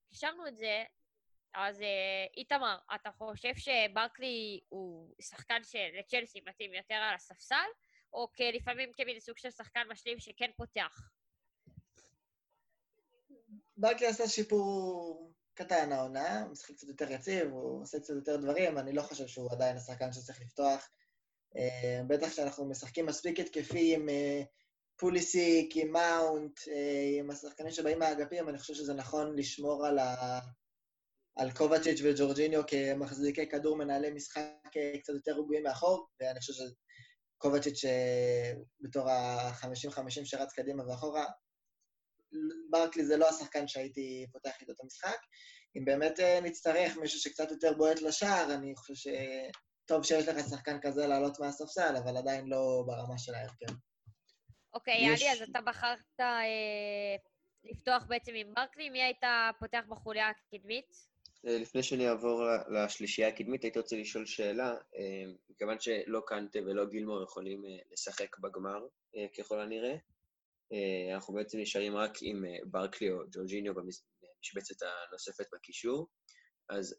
[0.10, 0.84] קישרנו את זה,
[1.54, 1.82] אז
[2.38, 7.68] איתמר, אתה חושב שברקלי הוא שחקן שלצ'לסי מתאים יותר על הספסל,
[8.14, 11.12] או לפעמים כמין סוג של שחקן משלים שכן פותח?
[13.78, 18.78] ברקלי עשה שיפור קטן העונה, הוא משחק קצת יותר יציב, הוא עושה קצת יותר דברים,
[18.78, 20.90] אני לא חושב שהוא עדיין השחקן שצריך לפתוח.
[21.56, 24.46] Uh, בטח כשאנחנו משחקים מספיק התקפי עם uh,
[24.98, 30.40] פוליסיק, עם מאונט, uh, עם השחקנים שבאים מהאגפים, אני חושב שזה נכון לשמור על, ה...
[31.36, 34.44] על קובצ'יץ' וג'ורג'יניו כמחזיקי כדור, מנהלי משחק
[35.02, 37.82] קצת יותר רגועים מאחור, ואני חושב שקובצ'יץ'
[38.82, 41.26] בתור ה-50-50 שרץ קדימה ואחורה,
[42.70, 45.18] ברקלי זה לא השחקן שהייתי פותח איתו את המשחק.
[45.78, 50.78] אם באמת אה, נצטרך מישהו שקצת יותר בועט לשער, אני חושב שטוב שיש לך שחקן
[50.82, 53.74] כזה לעלות מהספסל, אבל עדיין לא ברמה של ההרכב.
[54.74, 55.22] אוקיי, יש...
[55.22, 57.16] יאלי, אז אתה בחרת אה,
[57.64, 58.90] לפתוח בעצם עם ברקלי.
[58.90, 59.24] מי היית
[59.60, 61.12] פותח בחוליה הקדמית?
[61.48, 66.86] אה, לפני שאני אעבור לשלישייה הקדמית, הייתי רוצה לשאול שאלה, אה, מכיוון שלא קנטה ולא
[66.86, 68.88] גילמור יכולים לשחק בגמר,
[69.38, 69.98] ככל הנראה, אה,
[71.14, 76.08] אנחנו בעצם נשארים רק עם אה, ברקלי או ג'ורג'יניו במשבצת הנוספת בקישור.
[76.70, 76.96] אז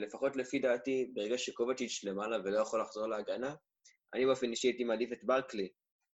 [0.00, 3.54] לפחות לפי דעתי, ברגע שקובצ'יץ' למעלה ולא יכול לחזור להגנה,
[4.14, 5.68] אני באופן אישי הייתי מעדיף את ברקלי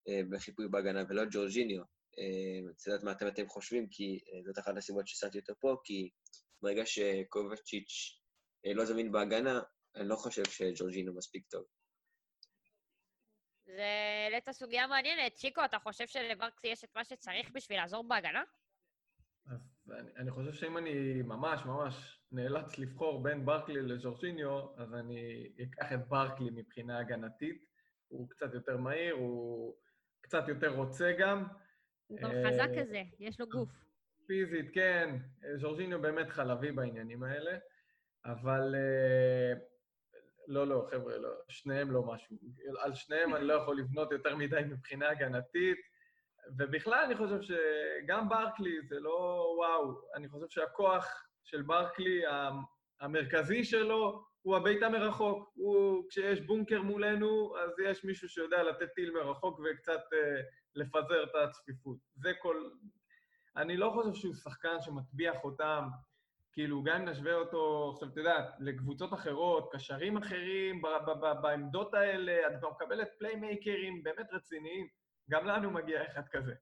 [0.08, 1.82] אה, בחיפוי בהגנה ולא את ג'ורג'יניו.
[2.76, 6.10] את יודעת מה אתם, אתם חושבים, כי זאת אחת הסיבות ששמתי אותו פה, כי
[6.62, 8.20] ברגע שקובצ'יץ'
[8.74, 9.60] לא זמין בהגנה,
[9.96, 11.64] אני לא חושב שג'ורג'יניו מספיק טוב.
[13.66, 13.84] זה
[14.24, 15.34] העלית סוגיה מעניינת.
[15.34, 18.42] צ'יקו, אתה חושב שלברקסי יש את מה שצריך בשביל לעזור בהגנה?
[19.46, 25.48] אז אני, אני חושב שאם אני ממש ממש נאלץ לבחור בין ברקלי לג'ורשיניו, אז אני
[25.62, 27.64] אקח את ברקלי מבחינה הגנתית.
[28.08, 29.74] הוא קצת יותר מהיר, הוא
[30.20, 31.44] קצת יותר רוצה גם.
[32.06, 33.68] הוא גם חזק אה, כזה, יש לו גוף.
[34.26, 35.16] פיזית, כן.
[35.54, 37.58] ז'ורג'יניו באמת חלבי בעניינים האלה,
[38.24, 39.73] אבל uh,
[40.46, 42.36] לא, לא, חבר'ה, לא, שניהם לא משהו.
[42.78, 45.78] על שניהם אני לא יכול לבנות יותר מדי מבחינה הגנתית,
[46.58, 52.22] ובכלל אני חושב שגם ברקלי זה לא וואו, אני חושב שהכוח של ברקלי,
[53.00, 55.52] המרכזי שלו, הוא הביתה מרחוק.
[55.54, 60.40] הוא, כשיש בונקר מולנו, אז יש מישהו שיודע לתת טיל מרחוק וקצת אה,
[60.74, 61.96] לפזר את הצפיפות.
[62.14, 62.70] זה כל...
[63.56, 65.88] אני לא חושב שהוא שחקן שמטביע חותם
[66.54, 70.82] כאילו, גם אם נשווה אותו, עכשיו, אתה יודע, לקבוצות אחרות, קשרים אחרים,
[71.42, 74.88] בעמדות האלה, אתה מקבלת פליימייקרים באמת רציניים,
[75.30, 76.54] גם לנו מגיע אחד כזה.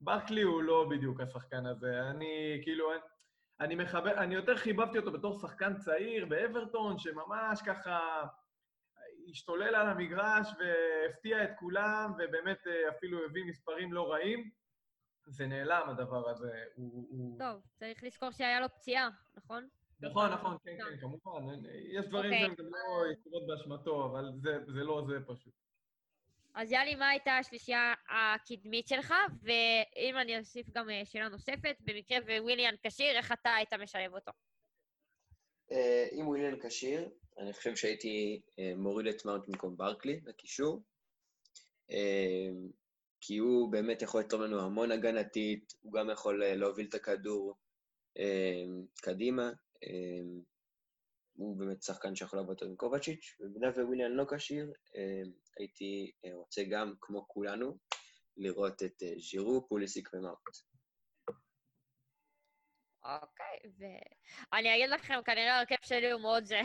[0.00, 2.00] ברקלי הוא לא בדיוק השחקן הזה.
[2.10, 3.00] אני, כאילו, אני,
[3.60, 8.24] אני מחבר, אני יותר חיבבתי אותו בתור שחקן צעיר באברטון, שממש ככה
[9.30, 14.50] השתולל על המגרש והפתיע את כולם, ובאמת אה, אפילו הביא מספרים לא רעים.
[15.26, 16.64] זה נעלם, הדבר הזה.
[16.74, 17.38] הוא, הוא...
[17.38, 19.68] טוב, צריך לזכור שהיה לו פציעה, נכון?
[20.00, 21.54] נכון, נכון, כן, כן, כמובן.
[21.92, 22.34] יש דברים okay.
[22.34, 22.40] אוקיי.
[22.40, 25.52] שהם גם לא יתרות באשמתו, אבל זה, זה לא זה פשוט.
[26.54, 29.14] אז יאלי, מה הייתה השלישייה הקדמית שלך?
[29.42, 34.32] ואם אני אוסיף גם אה, שאלה נוספת, במקרה וויליאן כשיר, איך אתה היית משלב אותו?
[35.72, 37.08] אה, אם וויליאן כשיר,
[37.38, 40.82] אני חושב שהייתי אה, מוריד את מאונט במקום ברקלי לקישור.
[43.20, 47.58] כי הוא באמת יכול לתרום לנו המון הגנתית, הוא גם יכול אה, להוביל את הכדור
[48.18, 48.62] אה,
[49.02, 49.50] קדימה.
[49.82, 50.40] אה,
[51.36, 54.72] הוא באמת שחקן שיכול לעבוד עם קובצ'יץ', ובמידה וויליאן לא כשיר,
[55.58, 57.78] הייתי רוצה גם, כמו כולנו,
[58.36, 60.56] לראות את ז'ירו, פוליסיק ומאונט.
[63.04, 63.70] אוקיי,
[64.52, 66.60] ואני אגיד לכם, כנראה ההרכב שלי הוא מאוד זה,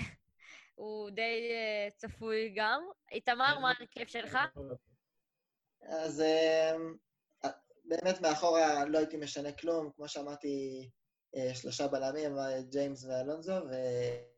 [0.76, 1.52] הוא די
[1.96, 2.82] צפוי גם.
[3.12, 4.38] איתמר, מה ההרכב שלך?
[5.84, 6.96] אז אמ,
[7.86, 10.90] באמת מאחורה לא הייתי משנה כלום, כמו שאמרתי,
[11.36, 13.54] אה, שלושה בלמים, אה, ג'יימס ואלונזו,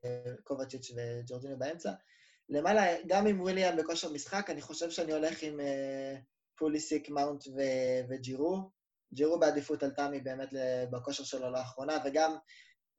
[0.04, 1.92] וקובצ'יץ' וג'ורג'יניו באמצע.
[2.50, 6.16] למעלה, גם עם וויליאם בכושר משחק, אני חושב שאני הולך עם אה,
[6.58, 7.44] פוליסיק, מאונט
[8.10, 8.70] וג'ירו.
[9.14, 10.50] ג'ירו בעדיפות על תמי באמת
[10.92, 12.36] בכושר שלו לאחרונה, וגם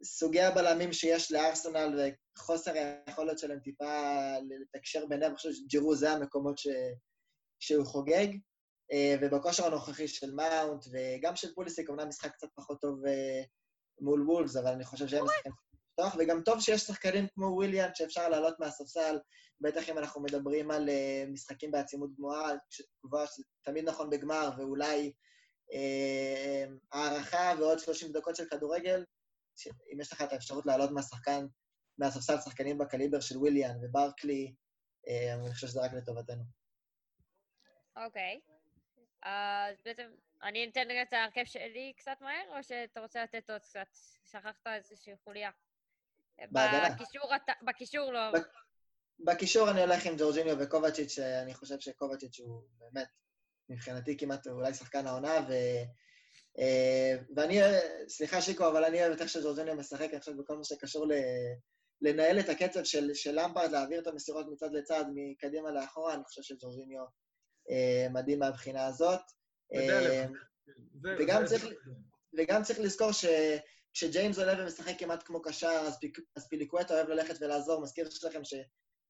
[0.05, 6.59] סוגי הבלמים שיש לארסנל וחוסר היכולת שלהם טיפה לתקשר ביניהם, אני חושב שג'ירו זה המקומות
[6.59, 6.67] ש...
[7.67, 8.27] שהוא חוגג.
[8.93, 13.43] אה, ובכושר הנוכחי של מאונט, וגם של פוליסיק, אמנם משחק קצת פחות טוב אה,
[14.01, 15.53] מול וולפס, אבל אני חושב שהם משחקים
[15.99, 19.19] לפתוח, וגם טוב שיש שחקנים כמו וויליאן שאפשר לעלות מהספסל,
[19.61, 22.53] בטח אם אנחנו מדברים על אה, משחקים בעצימות גבוהה,
[23.65, 25.13] תמיד נכון בגמר, ואולי
[25.73, 29.05] אה, הערכה ועוד 30 דקות של כדורגל,
[29.93, 31.47] אם יש לך את האפשרות לעלות מהשחקן,
[31.99, 34.55] מהספסל שחקנים בקליבר של וויליאן וברקלי,
[35.09, 36.64] אה, אני חושב שזה רק לטובתנו.
[37.97, 38.41] אוקיי.
[39.23, 40.11] אז בעצם,
[40.43, 43.87] אני אתן רגע את ההרכב שלי קצת מהר, או שאתה רוצה לתת עוד קצת?
[44.25, 45.51] שכחת איזושהי חוליה.
[46.51, 46.95] בהגנה.
[46.95, 47.31] בקישור,
[47.63, 48.21] בקישור לא...
[49.21, 53.09] בקישור אני הולך עם ג'ורג'יניו וקובצ'יץ', אני חושב שקובצ'יץ' הוא באמת,
[53.69, 55.53] מבחינתי כמעט אולי שחקן העונה, ו...
[56.59, 57.61] אה, ואני,
[58.09, 61.13] סליחה שיקו, אבל אני אוהב את איך שג'ורג'יניו משחק, אני חושב, בכל מה שקשור ל...
[62.01, 66.43] לנהל את הקצב של, של למפרד, להעביר את המסירות מצד לצד, מקדימה לאחורה, אני חושב
[66.43, 67.05] שג'ורג'יניו
[68.11, 69.21] מדהים מהבחינה הזאת.
[69.75, 70.27] אה,
[71.19, 71.65] וגם צריך,
[72.39, 75.83] וגם צריך לזכור שכשג'יימס עולה ומשחק כמעט כמו קשר,
[76.37, 77.83] אז, פיליקווטה אוהב ללכת ולעזור.
[77.83, 78.43] מזכיר לכם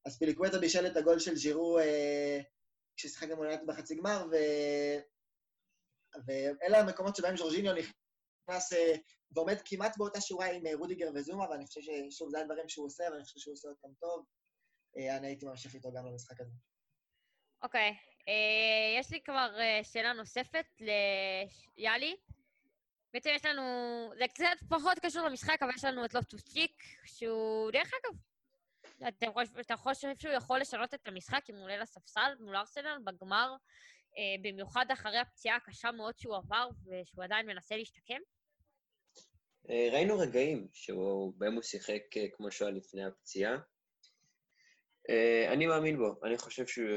[0.07, 2.40] אז פיליקווטה בישל את הגול של ג'ירו אה,
[2.96, 4.36] כששיחק גם אולי בחצי גמר, ו...
[6.26, 8.94] ואלה המקומות שבהם ז'ורג'יניו נכנס אה,
[9.30, 13.05] ועומד כמעט באותה שורה עם אה, רודיגר וזומה, ואני חושב ששוב, זה הדברים שהוא עושה,
[13.12, 14.24] ואני חושב שהוא עושה אותם טוב.
[14.96, 16.52] אה, אני הייתי ממשיך איתו גם למשחק הזה.
[17.62, 18.13] אוקיי, okay.
[18.28, 20.66] אה, יש לי כבר אה, שאלה נוספת
[21.76, 22.16] ליאלי.
[23.12, 23.62] בעצם יש לנו,
[24.18, 28.18] זה קצת פחות קשור למשחק, אבל יש לנו את לופטוס-צ'יק, שהוא, דרך אגב,
[29.08, 32.98] אתם חושב, אתה חושב שהוא יכול לשנות את המשחק אם הוא עולה לספסל מול ארסנל
[33.04, 33.56] בגמר,
[34.18, 38.20] אה, במיוחד אחרי הפציעה הקשה מאוד שהוא עבר ושהוא עדיין מנסה להשתקם?
[39.68, 42.02] ראינו רגעים שהוא, בהם הוא שיחק
[42.32, 43.58] כמו שהיה לפני הפציעה.
[45.52, 46.88] אני מאמין בו, אני חושב שהוא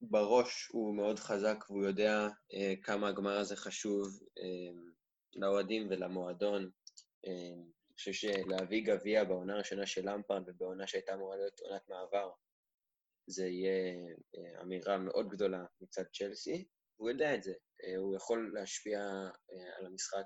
[0.00, 4.06] בראש הוא מאוד חזק והוא יודע אה, כמה הגמר הזה חשוב
[4.38, 4.80] אה,
[5.34, 6.70] לאוהדים ולמועדון.
[7.26, 7.52] אה,
[7.88, 12.30] אני חושב שלהביא גביע בעונה הראשונה של למפרד ובעונה שהייתה אמורה להיות עונת מעבר,
[13.26, 13.94] זה יהיה
[14.36, 16.64] אה, אמירה מאוד גדולה מצד צ'לסי,
[16.96, 17.52] הוא יודע את זה.
[17.84, 19.00] אה, הוא יכול להשפיע
[19.52, 20.24] אה, על המשחק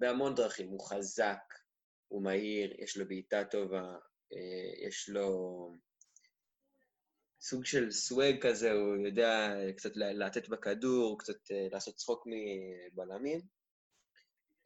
[0.00, 0.68] בהמון דרכים.
[0.68, 1.42] הוא חזק,
[2.08, 3.96] הוא מהיר, יש לו בעיטה טובה,
[4.32, 5.28] אה, יש לו...
[7.46, 13.40] סוג של סוואג כזה, הוא יודע קצת לתת בכדור, קצת אה, לעשות צחוק מבלמים.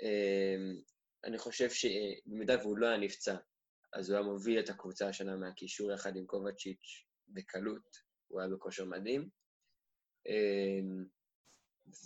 [0.02, 0.80] אמ,
[1.24, 3.36] אני חושב שבמידה והוא לא היה נפצע,
[3.92, 7.96] אז הוא היה מוביל את הקבוצה השנה מהקישור יחד עם קובצ'יץ' בקלות,
[8.28, 9.28] הוא היה בכושר מדהים.
[10.26, 11.04] אמ,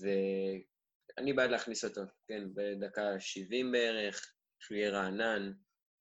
[0.00, 5.52] ואני בעד להכניס אותו, כן, בדקה 70 בערך, שהוא יהיה רענן.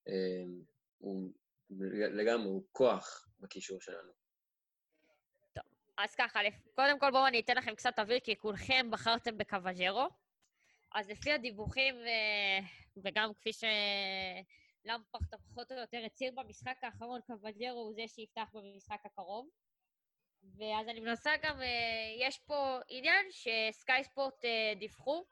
[0.07, 0.61] אמ,
[0.97, 1.33] הוא
[2.13, 4.20] לגמרי, הוא כוח בקישור שלנו.
[6.03, 6.39] אז ככה,
[6.75, 10.07] קודם כל בואו אני אתן לכם קצת אוויר, כי כולכם בחרתם בקוואג'רו.
[10.93, 12.59] אז לפי הדיווחים, אה,
[12.97, 19.49] וגם כפי שלמפרט פחות או יותר הצהיר במשחק האחרון, קוואג'רו הוא זה שיפתח במשחק הקרוב.
[20.57, 21.67] ואז אני מנסה גם, אה,
[22.19, 25.25] יש פה עניין שסקאי ספורט אה, דיווחו,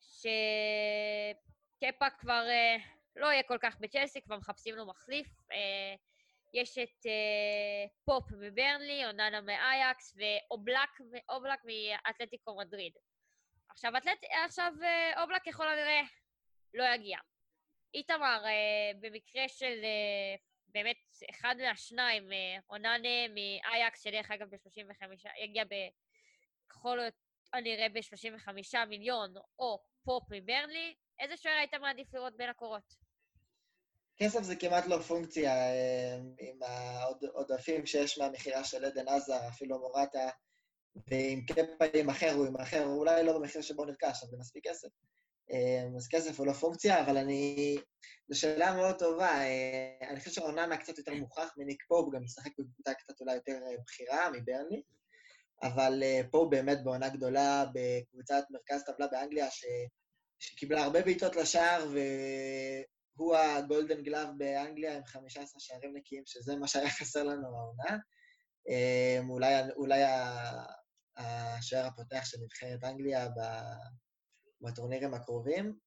[0.00, 2.44] שקפה כבר
[3.16, 5.28] לא יהיה כל כך בצ'לסי, כבר מחפשים לו מחליף.
[6.54, 12.92] יש את uh, פופ מברנלי, אוננה מאייקס, ואובלק, ואובלק מאתלטיקו מדריד.
[13.68, 14.24] עכשיו, אתלט...
[14.44, 16.02] עכשיו uh, אובלק ככל הנראה
[16.74, 17.18] לא יגיע.
[17.94, 20.96] איתמר, uh, במקרה של uh, באמת
[21.30, 25.06] אחד מהשניים, uh, אוננה מאייקס, שדרך אגב ב-35,
[25.44, 25.64] יגיע
[26.68, 26.98] ככל
[27.52, 33.01] הנראה ב-35 מיליון, או פופ מברנלי, איזה שוער היית מעדיף לראות בין הקורות?
[34.16, 40.28] כסף זה כמעט לא פונקציה אה, עם העודפים שיש מהמכירה של עדן עזר, אפילו מורטה,
[41.10, 44.88] ואם קפה יימכר, הוא יימכר, אולי לא במחיר שבו נרכש, אבל זה מספיק כסף.
[45.52, 47.76] אה, אז כסף הוא לא פונקציה, אבל אני...
[48.28, 49.30] זו שאלה מאוד טובה.
[49.30, 53.58] אה, אני חושב שרוננה קצת יותר מוכח מניק פופ, גם משחק בקבוצה קצת אולי יותר
[53.86, 54.82] בכירה מברני,
[55.62, 59.64] אבל פה באמת בעונה גדולה בקבוצת מרכז טבלה באנגליה, ש...
[60.38, 61.98] שקיבלה הרבה בעיטות לשער, ו...
[63.16, 67.98] הוא הגולדן גלאב באנגליה עם 15 שערים נקיים, שזה מה שהיה חסר לנו העונה.
[68.68, 70.02] אמ, אולי, אולי
[71.16, 73.28] השוער הפותח של נבחרת אנגליה
[74.60, 75.78] בטורנירים הקרובים.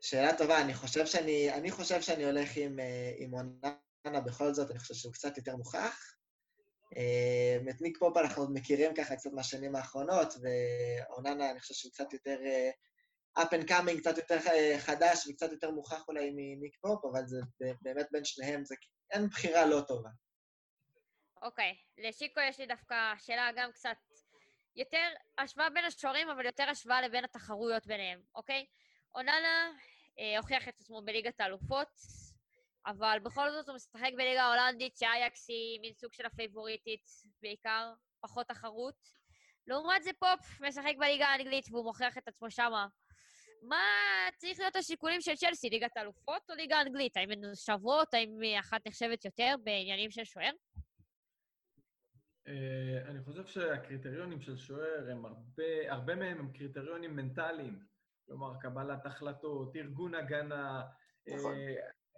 [0.00, 4.70] שאלה טובה, אני חושב שאני, אני חושב שאני הולך עם, אה, עם אוננה בכל זאת,
[4.70, 6.16] אני חושב שהוא קצת יותר מוכח.
[7.70, 12.38] את ניק פופ אנחנו מכירים ככה קצת מהשנים האחרונות, ואוננה, אני חושב שהוא קצת יותר
[13.40, 14.38] up and coming, קצת יותר
[14.78, 17.36] חדש וקצת יותר מוכח אולי מניק פופ, אבל זה
[17.82, 18.74] באמת בין שניהם, זה
[19.10, 20.10] אין בחירה לא טובה.
[21.42, 22.08] אוקיי, okay.
[22.08, 23.96] לשיקו יש לי דווקא שאלה גם קצת
[24.76, 28.66] יותר השוואה בין השוערים, אבל יותר השוואה לבין התחרויות ביניהם, אוקיי?
[28.68, 28.80] Okay?
[29.14, 29.72] אוננה
[30.18, 31.88] אה, הוכיח את עצמו בליגת האלופות,
[32.86, 37.08] אבל בכל זאת הוא משחק בליגה ההולנדית, שאייקס היא מין סוג של הפייבוריטית
[37.42, 39.20] בעיקר, פחות תחרות.
[39.66, 42.86] לעומת זה פופ משחק בליגה האנגלית והוא מוכיח את עצמו שמה.
[43.62, 43.84] מה
[44.36, 47.16] צריך להיות השיקולים של צ'לסי, ליגת האלופות או ליגה האנגלית?
[47.16, 48.14] האם הן שוות?
[48.14, 50.52] האם אחת נחשבת יותר בעניינים של שוער?
[52.48, 57.78] אה, אני חושב שהקריטריונים של שוער הם הרבה, הרבה מהם הם קריטריונים מנטליים.
[58.26, 60.82] כלומר, קבלת החלטות, ארגון הגנה,
[61.28, 61.54] נכון.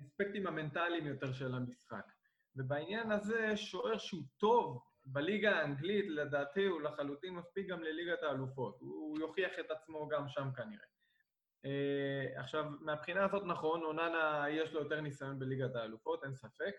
[0.00, 2.12] האספקטים המנטליים יותר של המשחק.
[2.56, 8.76] ובעניין הזה, שוער שהוא טוב בליגה האנגלית, לדעתי הוא לחלוטין מספיק גם לליגת האלופות.
[8.80, 10.91] הוא יוכיח את עצמו גם שם כנראה.
[11.64, 16.74] Uh, עכשיו, מהבחינה הזאת נכון, אוננה יש לו יותר ניסיון בליגת האלופות, אין ספק.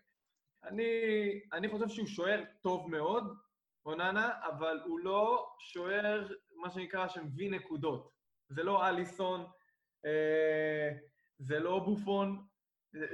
[0.64, 0.90] אני,
[1.54, 3.38] אני חושב שהוא שוער טוב מאוד,
[3.86, 8.12] אוננה, אבל הוא לא שוער, מה שנקרא, שמביא נקודות.
[8.50, 9.46] זה לא אליסון,
[10.06, 10.90] אה,
[11.40, 12.46] זה לא בופון,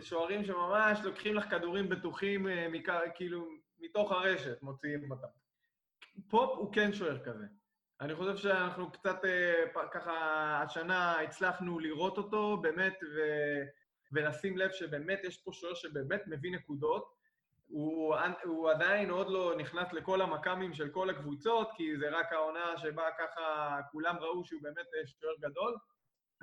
[0.02, 2.68] שוערים שממש לוקחים לך כדורים בטוחים, אה,
[3.16, 3.50] כאילו,
[3.80, 5.28] מתוך הרשת, מוציאים אותם.
[6.30, 7.46] פופ הוא כן שוער כזה.
[8.02, 10.14] אני חושב שאנחנו קצת אה, ככה,
[10.64, 13.20] השנה הצלחנו לראות אותו באמת, ו...
[14.12, 17.20] ולשים לב שבאמת יש פה שוער שבאמת מביא נקודות.
[17.68, 22.78] הוא, הוא עדיין עוד לא נכנס לכל המכ"מים של כל הקבוצות, כי זה רק העונה
[22.78, 25.78] שבה ככה כולם ראו שהוא באמת שוער גדול,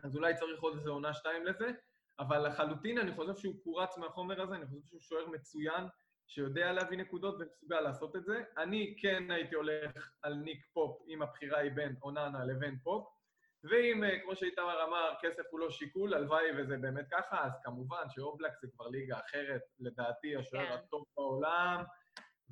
[0.04, 1.70] אז אולי צריך עוד איזה עונה שתיים לזה,
[2.18, 5.84] אבל לחלוטין אני חושב שהוא קורץ מהחומר הזה, אני חושב שהוא שוער מצוין,
[6.27, 8.43] שיודע להביא נקודות ומסוגל לעשות את זה.
[8.59, 13.16] אני כן הייתי הולך על ניק פופ אם הבחירה היא בין אוננה לבין פופ,
[13.64, 18.05] ואם, אה, כמו שאיתמר אמר, כסף הוא לא שיקול, הלוואי וזה באמת ככה, אז כמובן
[18.11, 20.72] שאובלק זה כבר ליגה אחרת, לדעתי השוער כן.
[20.72, 21.85] הטוב בעולם.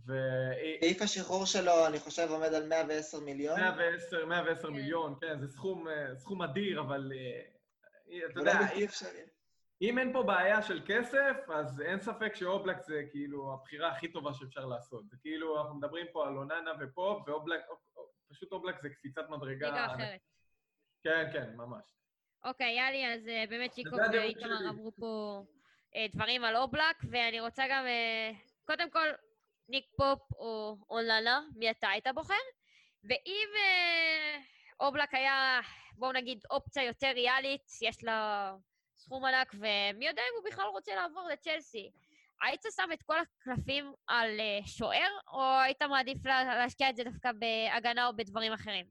[0.06, 0.12] ו...
[0.80, 3.60] סעיף השחרור שלו, אני חושב, עומד על 110 מיליון.
[3.60, 4.74] 110, 110 כן.
[4.74, 9.06] מיליון, כן, זה סכום, אה, סכום אדיר, אבל אה, אתה יודע, אי אפשר...
[9.84, 14.34] אם אין פה בעיה של כסף, אז אין ספק שאובלק זה כאילו הבחירה הכי טובה
[14.34, 15.08] שאפשר לעשות.
[15.08, 17.60] זה כאילו, אנחנו מדברים פה על אוננה ופופ, ואובלק,
[18.30, 19.70] פשוט אובלק זה קפיצת מדרגה.
[19.70, 20.20] ליגה אחרת.
[21.02, 21.84] כן, כן, ממש.
[22.44, 25.42] אוקיי, יאלי, אז אה, באמת שיקו ואיתמר אמרו פה
[25.96, 28.30] אה, דברים על אובלק, ואני רוצה גם, אה,
[28.64, 29.08] קודם כל,
[29.68, 32.34] ניק פופ או אוננה, מי אתה היית בוחר?
[33.04, 33.48] ואם
[34.80, 35.60] אובלק היה,
[35.92, 38.54] בואו נגיד, אופציה יותר ריאלית, יש לה
[39.04, 41.90] סכום ענק, ומי יודע אם הוא בכלל רוצה לעבור לצ'לסי.
[42.42, 48.06] היית שם את כל הקלפים על שוער, או היית מעדיף להשקיע את זה דווקא בהגנה
[48.06, 48.86] או בדברים אחרים?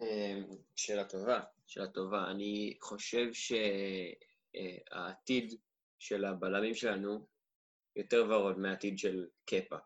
[0.00, 0.44] אמ,
[0.76, 2.30] שאלה טובה, שאלה טובה.
[2.30, 3.26] אני חושב
[4.52, 5.54] שהעתיד
[5.98, 7.26] של הבלמים שלנו
[7.96, 9.76] יותר ורוד מהעתיד של קפה.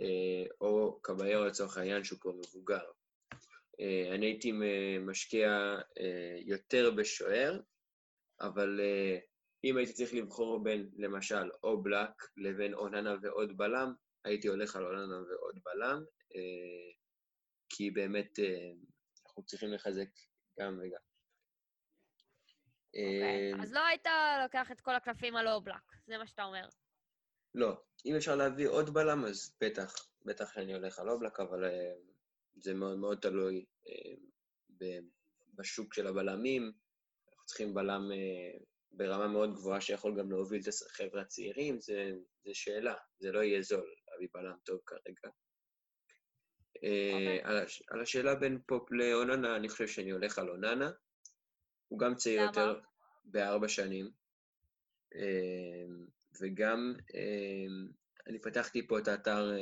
[0.00, 2.84] אה, או קביירו לצורך העניין, שהוא כבר מבוגר.
[3.80, 4.52] אה, אני הייתי
[5.00, 5.48] משקיע
[6.00, 7.60] אה, יותר בשוער,
[8.40, 8.80] אבל
[9.64, 13.92] אם הייתי צריך לבחור בין, למשל, או בלק לבין אוננה ועוד בלם,
[14.24, 16.04] הייתי הולך על אוננה ועוד בלם.
[17.68, 18.70] כי באמת אה,
[19.26, 20.08] אנחנו צריכים לחזק
[20.60, 21.00] גם וגם.
[22.94, 24.06] אוקיי, אז לא היית
[24.42, 26.68] לוקח את כל הקלפים על אובלק, זה מה שאתה אומר.
[27.54, 27.82] לא.
[28.06, 31.92] אם אפשר להביא עוד בלם, אז בטח, בטח שאני הולך על אובלק, אבל אה,
[32.56, 34.98] זה מאוד מאוד תלוי אה,
[35.54, 36.62] בשוק של הבלמים.
[37.28, 38.10] אנחנו צריכים בלם
[38.92, 42.10] ברמה מאוד גבוהה שיכול גם להוביל את החבר'ה הצעירים, זה
[42.52, 45.28] שאלה, זה לא יהיה זול להביא בלם טוב כרגע.
[45.28, 45.46] Okay.
[46.84, 47.40] אה, אוקיי.
[47.88, 50.90] על השאלה בין פופ לאוננה, אני חושב שאני הולך על אוננה.
[51.88, 52.80] הוא גם צעיר יותר
[53.24, 54.10] בארבע שנים.
[55.14, 55.86] אה,
[56.40, 57.86] וגם, אה,
[58.26, 59.52] אני פתחתי פה את האתר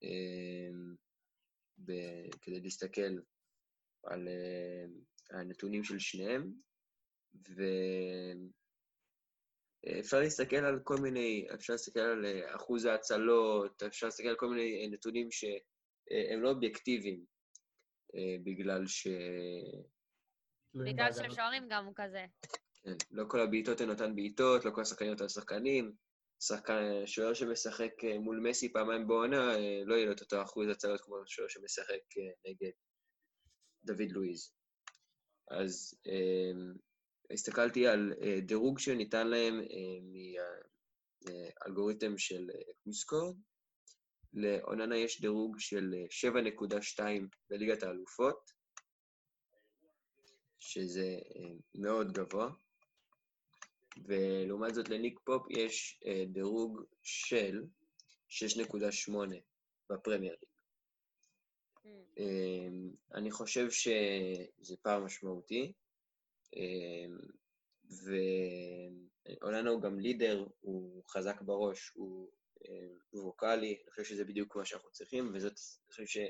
[0.00, 0.98] הוסקורד,
[2.42, 3.18] כדי להסתכל
[4.04, 4.28] על
[5.30, 6.52] הנתונים של שניהם,
[7.48, 7.62] ו...
[10.00, 14.48] אפשר להסתכל על כל מיני, אפשר להסתכל על אה, אחוז ההצלות, אפשר להסתכל על כל
[14.48, 17.24] מיני אה, נתונים שהם לא אובייקטיביים,
[18.14, 19.06] אה, בגלל ש...
[20.74, 22.26] בגלל ששוערים גם הוא כזה.
[22.84, 25.92] כן, לא כל הבעיטות הן אותן בעיטות, לא כל השחקנים אותן שחקנים.
[26.40, 31.16] שחקן, שוער שמשחק מול מסי פעמיים בעונה, לא יהיה לו את אותו אחוז הצלות כמו
[31.26, 32.00] שוער שמשחק
[32.46, 32.72] נגד
[33.84, 34.52] דוד לואיז.
[35.50, 35.94] אז
[37.30, 38.12] הסתכלתי על
[38.46, 40.40] דירוג שניתן להם uh,
[41.20, 42.50] זה אלגוריתם של
[42.84, 43.36] הוסקורד.
[44.32, 45.94] לאוננה יש דירוג של
[46.98, 47.00] 7.2
[47.50, 48.50] בליגת האלופות,
[50.58, 51.16] שזה
[51.74, 52.50] מאוד גבוה.
[54.04, 57.64] ולעומת זאת לניק פופ יש דירוג של
[58.30, 59.12] 6.8
[59.90, 60.48] בפרמייר ליג.
[61.84, 61.88] Mm.
[63.14, 65.72] אני חושב שזה פער משמעותי,
[69.40, 72.30] ואוננה הוא גם לידר, הוא חזק בראש, הוא
[73.12, 76.22] ווקאלי, אני חושב שזה בדיוק מה שאנחנו צריכים, וזאת, אני חושב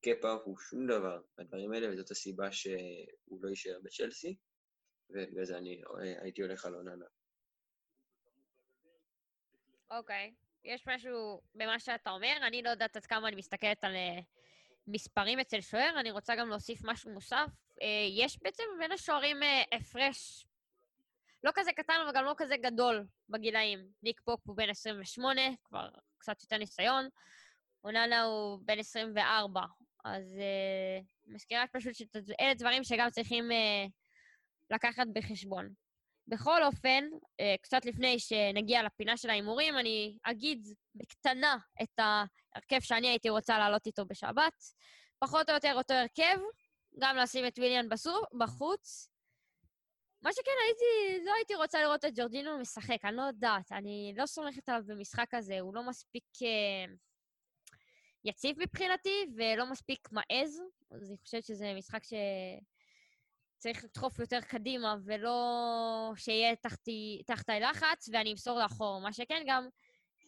[0.00, 4.36] שקפה הוא שום דבר מהדברים האלה, וזאת הסיבה שהוא לא יישאר בצ'לסי,
[5.12, 5.82] ובגלל זה אני
[6.22, 7.04] הייתי הולך על אוננה.
[9.90, 10.32] אוקיי.
[10.34, 10.42] Okay.
[10.64, 14.22] יש משהו במה שאתה אומר, אני לא יודעת עד כמה אני מסתכלת על uh,
[14.86, 17.46] מספרים אצל שוער, אני רוצה גם להוסיף משהו נוסף.
[17.80, 17.84] Uh,
[18.18, 19.36] יש בעצם בין השוערים
[19.72, 20.46] הפרש
[21.44, 23.88] לא כזה קטן, אבל גם לא כזה גדול בגילאים.
[24.02, 25.88] ניק פופ הוא בן 28, כבר
[26.18, 27.08] קצת יותר ניסיון,
[27.84, 29.60] אוננה הוא בן 24.
[30.04, 33.90] אז uh, מזכירה פשוט שאלה דברים שגם צריכים uh,
[34.72, 35.68] לקחת בחשבון.
[36.28, 37.04] בכל אופן,
[37.40, 43.58] אה, קצת לפני שנגיע לפינה של ההימורים, אני אגיד בקטנה את ההרכב שאני הייתי רוצה
[43.58, 44.62] לעלות איתו בשבת.
[45.18, 46.38] פחות או יותר אותו הרכב,
[46.98, 47.88] גם לשים את ויליאן
[48.38, 49.08] בחוץ.
[50.22, 53.72] מה שכן, הייתי, לא הייתי רוצה לראות את ג'ורדינו משחק, אני לא יודעת.
[53.72, 56.96] אני לא סומכת עליו במשחק הזה, הוא לא מספיק uh,
[58.24, 62.12] יציב מבחינתי ולא מספיק מעז, אז אני חושבת שזה משחק ש...
[63.62, 65.38] צריך לדחוף יותר קדימה, ולא
[66.16, 69.00] שיהיה תחתי, תחתי לחץ, ואני אמסור לאחור.
[69.00, 69.68] מה שכן, גם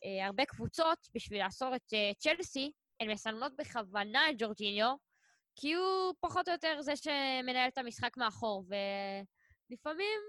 [0.05, 4.95] אה, הרבה קבוצות, בשביל לאסור את אה, צ'לסי, הן מסמנות בכוונה את ג'ורג'יניו,
[5.57, 8.65] כי הוא פחות או יותר זה שמנהל את המשחק מאחור,
[9.71, 10.21] ולפעמים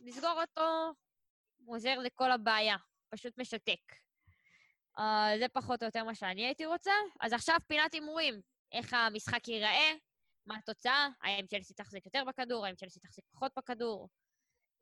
[0.00, 0.92] לסגור אותו
[1.66, 2.76] עוזר לכל הבעיה,
[3.10, 3.94] פשוט משתק.
[4.98, 5.02] Uh,
[5.38, 6.92] זה פחות או יותר מה שאני הייתי רוצה.
[7.20, 8.40] אז עכשיו פינת הימורים,
[8.72, 9.92] איך המשחק ייראה,
[10.46, 11.08] מה התוצאה?
[11.22, 12.66] האם צ'לסי תחזיק יותר בכדור?
[12.66, 14.08] האם צ'לסי תחזיק פחות בכדור?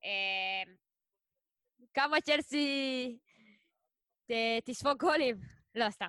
[0.04, 0.74] אמ,
[1.94, 3.18] כמה צ'לסי
[4.64, 5.36] תספוג גולים?
[5.74, 6.08] לא, סתם.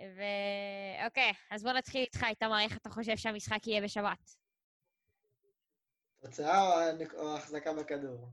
[0.00, 4.30] ואוקיי, אז בוא נתחיל איתך, איתמר, איך אתה חושב שהמשחק יהיה בשבת?
[6.20, 6.58] תוצאה
[7.14, 8.28] או החזקה בכדור?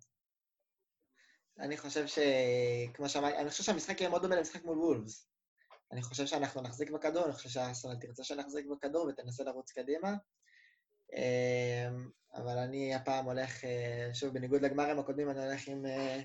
[1.59, 2.19] אני חושב ש...
[2.93, 5.28] כמו שאמרתי, אני חושב שהמשחק יהיה מאוד דומה למשחק מול וולפס.
[5.92, 10.16] אני חושב שאנחנו נחזיק בכדור, אני חושב שהארסנל תרצה שנחזיק בכדור ותנסה לרוץ קדימה.
[11.14, 16.22] אמ, אבל אני הפעם הולך, אה, שוב, בניגוד לגמרים הקודמים, אני הולך עם, אה,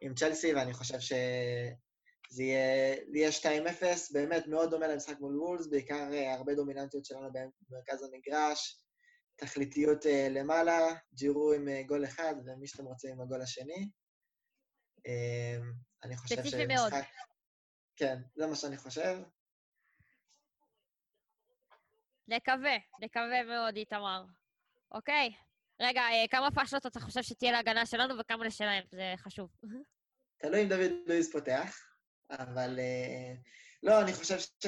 [0.00, 6.12] עם צ'לסי, ואני חושב שזה יהיה, יהיה 2-0, באמת מאוד דומה למשחק מול וולס, בעיקר
[6.12, 8.80] אה, הרבה דומיננטיות שלנו במרכז המגרש,
[9.36, 10.78] תכליתיות למעלה,
[11.14, 13.90] ג'ירו עם גול אחד, ומי שאתם רוצים עם הגול השני.
[15.06, 15.72] אמ,
[16.04, 17.04] אני חושב שמשחק...
[18.00, 19.18] כן, זה מה שאני חושב.
[22.28, 24.24] נקווה, נקווה מאוד, איתמר.
[24.92, 25.30] אוקיי.
[25.80, 28.84] רגע, אה, כמה פאשלות אתה חושב שתהיה להגנה שלנו וכמה לשלהם?
[28.90, 29.50] זה חשוב.
[30.38, 31.76] תלוי אם דוד לואיס פותח,
[32.30, 32.78] אבל...
[32.78, 33.34] אה,
[33.82, 34.66] לא, אני חושב, ש...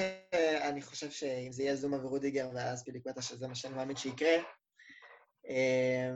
[0.61, 4.35] אני חושב שאם זה יהיה זומה ורודיגר ואז פיליקווטה, שזה מה שאני מאמין שיקרה,
[5.49, 6.13] אה,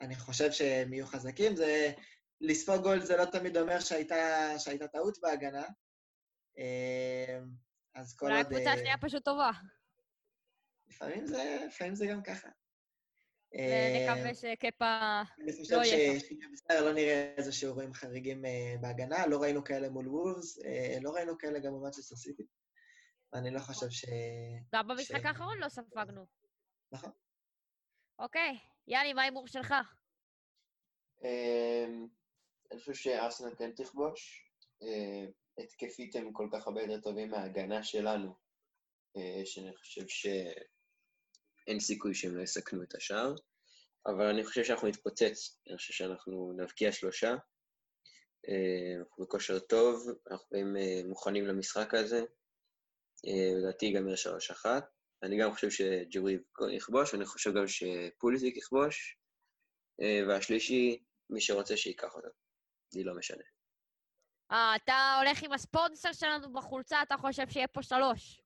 [0.00, 1.56] אני חושב שהם יהיו חזקים.
[1.56, 1.92] זה...
[2.40, 5.64] לספוג גול זה לא תמיד אומר שהייתה, שהייתה טעות בהגנה.
[7.94, 8.32] אז כל עוד...
[8.32, 9.50] אולי הקבוצה השנייה פשוט טובה.
[10.86, 12.48] לפעמים זה, לפעמים זה גם ככה.
[13.54, 15.22] ונקווה אה, שקפה
[15.70, 16.10] לא יהיה.
[16.10, 20.58] אני חושב שבסדר לא נראה איזה שיעורים חריגים אה, בהגנה, לא ראינו כאלה מול וולס,
[20.64, 22.42] אה, לא ראינו כאלה גם במאצ'סטר סיטי.
[23.32, 24.04] ואני לא חושב ש...
[24.74, 26.26] גם במשחק האחרון לא ספגנו.
[26.92, 27.10] נכון.
[28.18, 29.74] אוקיי, יאלי, מה ההימור שלך?
[32.70, 34.50] אני חושב שארסנל כן תכבוש.
[35.58, 38.34] התקפית הם כל כך הרבה יותר טובים מההגנה שלנו,
[39.44, 40.26] שאני חושב ש...
[41.66, 43.34] אין סיכוי שהם לא יסכנו את השער,
[44.06, 47.36] אבל אני חושב שאנחנו נתפוצץ, אני חושב שאנחנו נבקיע שלושה.
[48.48, 52.20] אה, אנחנו בכושר טוב, אנחנו באים אה, מוכנים למשחק הזה.
[53.26, 54.84] אה, לדעתי ייגמר שלוש אחת.
[55.22, 56.38] אני גם חושב שג'ורי
[56.76, 59.18] יכבוש, ואני חושב גם שפוליזיק יכבוש.
[60.28, 62.28] והשלישי, מי שרוצה שייקח אותו.
[62.94, 63.44] לי לא משנה.
[64.54, 68.42] אה, אתה הולך עם הספונסר שלנו בחולצה, אתה חושב שיהיה פה שלוש.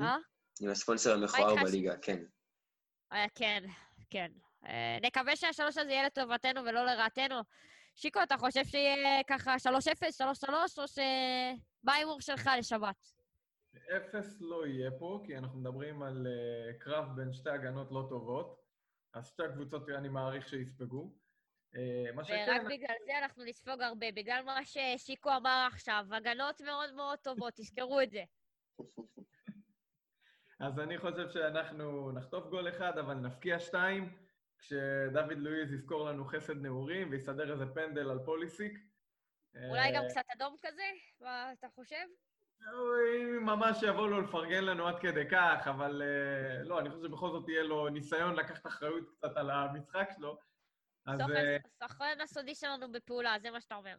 [0.00, 0.16] אה?
[0.60, 2.24] עם הספונסר המכוער בליגה, כן.
[3.12, 3.64] אה, כן,
[4.10, 4.32] כן.
[4.66, 7.40] אה, נקווה שהשלוש הזה יהיה לטובתנו ולא לרעתנו.
[7.94, 9.68] שיקו, אתה חושב שיהיה ככה 3-0,
[10.48, 10.98] 3-3, או ש...
[11.82, 13.12] מה ההימור שלך לשבת?
[13.96, 18.62] אפס לא יהיה פה, כי אנחנו מדברים על uh, קרב בין שתי הגנות לא טובות,
[19.14, 21.12] אז שתי הקבוצות, אני מעריך שיספגו.
[21.76, 22.46] Uh, מה שכן...
[22.48, 27.54] ורק בגלל זה אנחנו נספוג הרבה, בגלל מה ששיקו אמר עכשיו, הגנות מאוד מאוד טובות,
[27.58, 28.24] תזכרו את זה.
[30.60, 34.16] אז אני חושב שאנחנו נחטוף גול אחד, אבל נפקיע שתיים,
[34.58, 38.78] כשדוד לואיז יזכור לנו חסד נעורים ויסדר איזה פנדל על פוליסיק.
[39.70, 40.82] אולי גם קצת אדום כזה?
[41.20, 42.06] מה אתה חושב?
[43.16, 47.30] אם ממש יבוא לו לפרגן לנו עד כדי כך, אבל אה, לא, אני חושב שבכל
[47.30, 50.38] זאת יהיה לו ניסיון לקחת אחריות קצת על המשחק שלו.
[51.06, 51.20] אז...
[51.82, 53.96] סוכן הסודי שלנו בפעולה, זה מה שאתה אומר.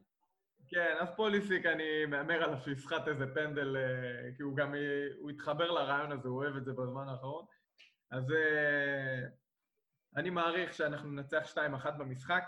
[0.68, 4.74] כן, אז פוליסיק, אני מהמר עליו שיסחט איזה פנדל, אה, כי הוא גם,
[5.20, 7.45] הוא התחבר לרעיון הזה, הוא אוהב את זה בזמן האחרון.
[8.12, 8.34] אז
[10.16, 12.43] אני מעריך שאנחנו ננצח 2-1 במשחק.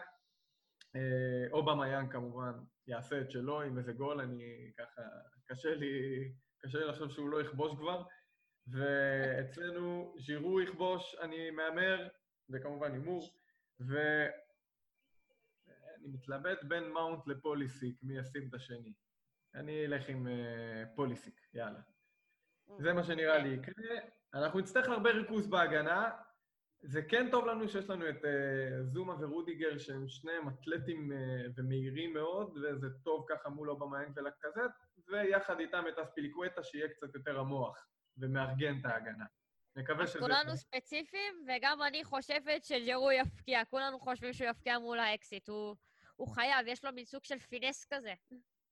[1.51, 2.53] או במיין כמובן
[2.87, 5.01] יעשה את שלו עם איזה גול, אני ככה,
[5.45, 5.91] קשה לי,
[6.59, 8.03] קשה לי לחשוב שהוא לא יכבוש כבר.
[8.67, 12.07] ואצלנו ז'ירו יכבוש, אני מהמר,
[12.47, 13.33] זה כמובן הימור,
[16.01, 18.93] ואני מתלבט בין מאונט לפוליסיק, מי ישים את השני.
[19.55, 21.79] אני אלך עם uh, פוליסיק, יאללה.
[22.79, 23.95] זה מה שנראה לי יקרה.
[24.33, 26.09] אנחנו נצטרך הרבה ריכוז בהגנה,
[26.81, 31.15] זה כן טוב לנו שיש לנו את uh, זומה ורודיגר, שהם שניהם אתלטים uh,
[31.55, 34.71] ומהירים מאוד, וזה טוב ככה מול אובמה ולקזט,
[35.07, 37.87] ויחד איתם את אספיליקווטה, שיהיה קצת יותר המוח
[38.17, 39.25] ומארגן את ההגנה.
[39.75, 40.19] נקווה שזה...
[40.19, 43.65] כולנו ספציפיים, וגם אני חושבת שג'רו יפקיע.
[43.65, 45.49] כולנו חושבים שהוא יפקיע מול האקסיט.
[45.49, 45.75] הוא,
[46.19, 48.13] הוא חייב, יש לו מין סוג של פינס כזה.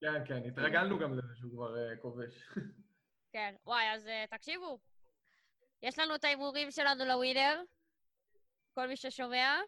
[0.02, 2.44] כן, כן, התרגלנו גם לזה שהוא כבר uh, כובש.
[3.34, 4.80] כן, וואי, אז uh, תקשיבו.
[5.82, 7.62] יש לנו את ההימורים שלנו לווינר.
[8.74, 9.60] כל מי ששומע.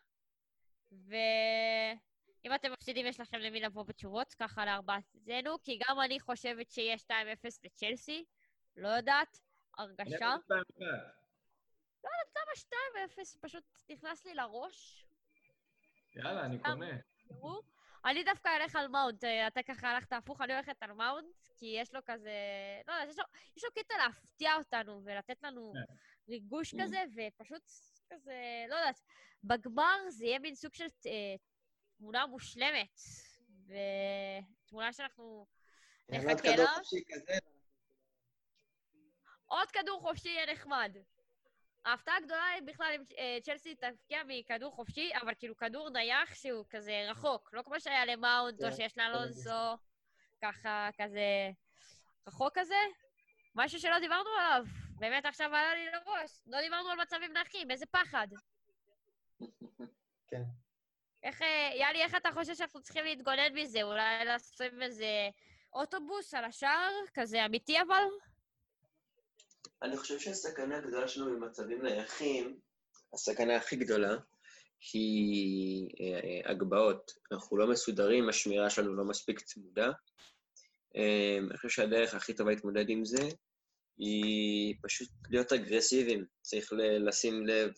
[0.91, 6.95] ואם אתם מפסידים, יש לכם למי לבוא בתשובות, ככה לארבעתנו, כי גם אני חושבת שיהיה
[6.95, 7.11] 2-0
[7.63, 8.25] לצ'לסי,
[8.75, 9.39] לא יודעת,
[9.77, 10.36] הרגשה.
[12.03, 12.53] לא יודעת למה
[13.15, 15.05] 2-0, פשוט נכנס לי לראש.
[16.15, 16.95] יאללה, אני קונה.
[18.05, 21.93] אני דווקא אלך על מאונט, אתה ככה הלכת הפוך, אני הולכת על מאונט, כי יש
[21.93, 22.32] לו כזה...
[22.88, 23.27] לא יודעת,
[23.57, 25.93] יש לו קטע להפתיע אותנו ולתת לנו כן.
[26.30, 27.63] ריגוש כזה, ופשוט
[28.09, 29.01] כזה, לא יודעת,
[29.43, 31.36] בגמר זה יהיה מין סוג של אה,
[31.97, 32.99] תמונה מושלמת,
[33.65, 35.47] ותמונה שאנחנו
[36.09, 36.71] נחכה לה.
[39.45, 40.97] עוד כדור חופשי יהיה נחמד.
[41.86, 46.65] ההפתעה הגדולה היא בכלל אם אה, צ'לסי תפקיע מכדור חופשי, אבל כאילו כדור נייח שהוא
[46.69, 49.77] כזה רחוק, לא כמו שהיה למאונט או כן, שיש לאלונסו,
[50.41, 51.51] ככה כזה
[52.27, 52.75] רחוק כזה.
[53.55, 54.65] משהו שלא דיברנו עליו,
[54.99, 56.32] באמת עכשיו עלה לי לראש.
[56.47, 58.27] לא דיברנו על מצבים נחים, איזה פחד.
[60.27, 60.41] כן.
[61.23, 63.84] איך, אה, יאלי, איך אתה חושב שאנחנו צריכים להתגונן מזה?
[63.84, 65.30] אולי לשים איזה
[65.73, 68.03] אוטובוס על השער, כזה אמיתי אבל?
[69.84, 72.59] אני חושב שהסכנה הגדולה שלנו במצבים נייחים,
[73.13, 74.17] הסכנה הכי גדולה,
[74.93, 77.11] היא אה, אה, הגבהות.
[77.32, 79.91] אנחנו לא מסודרים, השמירה שלנו לא מספיק צמודה.
[81.49, 83.30] אני חושב שהדרך הכי טובה להתמודד עם זה
[83.99, 86.25] היא פשוט להיות אגרסיביים.
[86.41, 87.71] צריך לשים לב,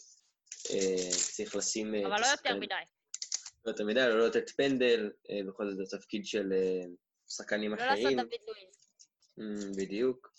[0.71, 1.95] אה, צריך לשים...
[1.95, 2.75] אה, אבל לא יותר מדי.
[3.65, 6.53] לא יותר מדי, לא לתת פנדל, אה, בכל זאת זה תפקיד של
[7.29, 8.17] שחקנים אחרים.
[8.17, 8.39] לא לעשות דוד
[9.37, 9.77] לואיז.
[9.77, 10.30] בדיוק.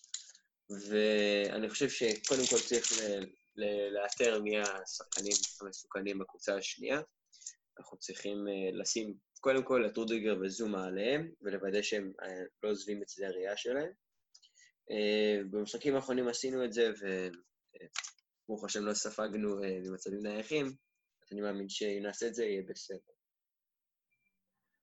[0.90, 2.86] ואני חושב שקודם כל צריך
[3.92, 7.00] לאתר מי השחקנים המסוכנים בקבוצה השנייה.
[7.78, 12.12] אנחנו צריכים לשים קודם כל את רודיגר וזומה עליהם, ולוודא שהם
[12.62, 13.90] לא עוזבים את שדה הראייה שלהם.
[14.90, 16.92] אה, במשחקים האחרונים עשינו את זה,
[18.48, 22.62] וברוך השם לא ספגנו אה, במצבים נייחים, אז אני מאמין שאם נעשה את זה, יהיה
[22.68, 22.98] בסדר.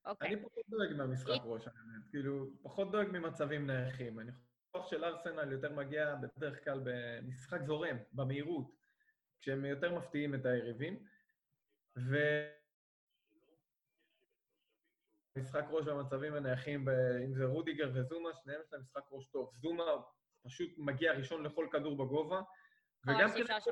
[0.05, 0.27] אוקיי.
[0.27, 2.09] אני פחות דואג מהמשחק ראש, האמת.
[2.11, 4.19] כאילו, פחות דואג ממצבים נייחים.
[4.19, 8.75] אני חושב של ארסנל יותר מגיע בדרך כלל במשחק זורם, במהירות,
[9.41, 11.05] כשהם יותר מפתיעים את היריבים.
[11.97, 12.17] ו...
[15.37, 16.89] משחק ראש במצבים הנייחים,
[17.25, 19.51] אם זה רודיגר וזומה, שניהם יש להם משחק ראש טוב.
[19.61, 19.83] זומה
[20.43, 22.41] פשוט מגיע ראשון לכל כדור בגובה.
[23.07, 23.63] וגם מבחינת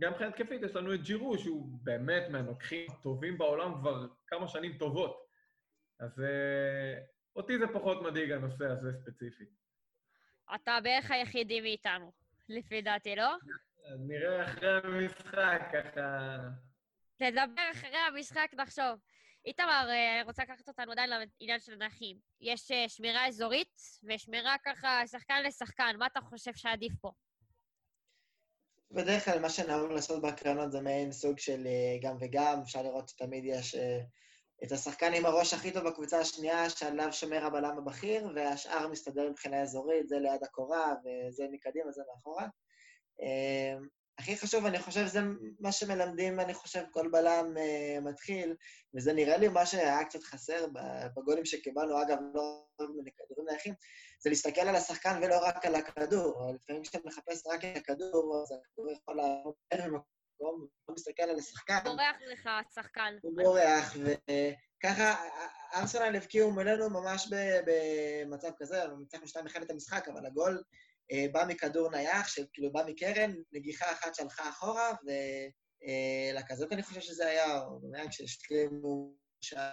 [0.00, 4.78] גם מבחינת התקפית, יש לנו את ג'ירו, שהוא באמת מהנוקחים הטובים בעולם כבר כמה שנים
[4.78, 5.26] טובות.
[6.00, 6.22] אז uh,
[7.36, 9.65] אותי זה פחות מדאיג הנושא הזה ספציפית.
[10.54, 12.12] אתה בערך היחידי מאיתנו,
[12.48, 13.36] לפי דעתי, לא?
[13.98, 16.38] נראה אחרי המשחק, ככה...
[17.20, 18.98] נדבר אחרי המשחק, נחשוב.
[19.44, 22.16] איתמר, אה, רוצה לקחת אותנו עדיין לעניין של הנכים.
[22.40, 25.96] יש אה, שמירה אזורית ושמירה ככה שחקן לשחקן.
[25.98, 27.10] מה אתה חושב שעדיף פה?
[28.90, 33.08] בדרך כלל מה שנהוג לעשות בהקרנות זה מעין סוג של אה, גם וגם, אפשר לראות
[33.08, 33.76] שתמיד יש
[34.64, 39.62] את השחקן עם הראש הכי טוב בקבוצה השנייה, שעליו שומר הבלם הבכיר, והשאר מסתדר מבחינה
[39.62, 42.46] אזורית, זה ליד הקורה, וזה מקדימה, זה מאחורה.
[44.18, 45.20] הכי חשוב, אני חושב, זה
[45.60, 48.54] מה שמלמדים, אני חושב, כל בלם uh, מתחיל,
[48.94, 50.66] וזה נראה לי מה שהיה קצת חסר
[51.16, 53.74] בגולים שקיבלנו, אגב, לא מכדורים נייחים,
[54.22, 56.52] זה להסתכל על השחקן ולא רק על הכדור.
[56.54, 61.78] לפעמים כשאתה מחפש רק את הכדור, אז הכדור יכול לעמוד במקום, הוא מסתכל על השחקן.
[61.84, 63.16] בורח לך, השחקן.
[63.22, 65.14] הוא בורח, וככה,
[65.74, 67.28] ארסנל הבקיעו מולנו ממש
[67.66, 70.62] במצב כזה, ניצחנו 2-1 את המשחק, אבל הגול
[71.12, 74.92] אה, בא מכדור נייח, שכאילו בא מקרן, נגיחה אחת שהלכה אחורה,
[76.34, 79.72] ולכזאת אני חושב שזה היה, או באמת כשהשלימו שעה.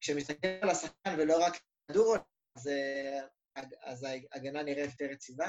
[0.00, 1.52] כשמסתכל על השחקן ולא רק
[1.88, 2.16] כדור,
[2.56, 2.70] אז,
[3.82, 5.48] אז ההגנה נראית יותר יציבה.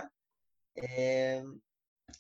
[0.80, 1.54] אמ,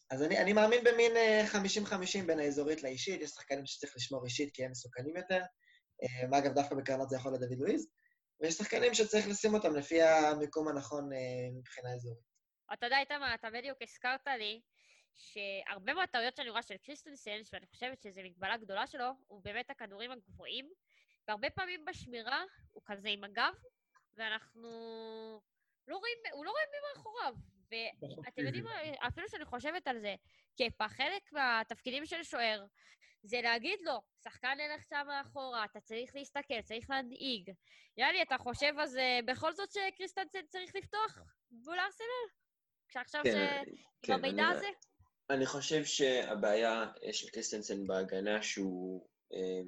[0.10, 1.12] אז אני, אני מאמין במין
[1.52, 5.42] 50-50 אה, בין האזורית לאישית, יש שחקנים שצריך לשמור אישית כי הם מסוכנים יותר.
[6.04, 7.88] אמ, אגב, דווקא בקרנות זה יכול להיות דוד לואיז.
[8.42, 11.18] ויש שחקנים שצריך לשים אותם לפי המיקום הנכון אה,
[11.60, 12.30] מבחינה אזורית.
[12.74, 14.62] אתה יודע, איתמר, אתה בדיוק הזכרת לי
[15.16, 20.12] שהרבה מהטעויות שאני רואה של קריסטנסן, ואני חושבת שזו מגבלה גדולה שלו, הוא באמת הכדורים
[20.12, 20.70] הגבוהים,
[21.28, 23.54] והרבה פעמים בשמירה הוא כזה עם הגב,
[24.18, 24.70] ואנחנו
[25.88, 27.34] לא רואים, הוא לא רואה מי מאחוריו.
[27.72, 30.16] ואתם יודעים מה, אפילו שאני חושבת על זה,
[30.58, 32.66] כפה, חלק מהתפקידים של שוער
[33.24, 37.52] זה להגיד לו, שחקן הלך שם מאחורה, אתה צריך להסתכל, צריך להנהיג.
[37.98, 41.20] יאללה, אתה חושב אז אה, בכל זאת שקריסטנסן צריך לפתוח
[41.52, 42.34] מול ארסנל?
[42.88, 43.70] כשעכשיו כן, ש...
[44.02, 44.68] כן, עם המידע אני, הזה?
[45.30, 49.62] אני חושב שהבעיה של קריסטנסן בהגנה שהוא אה,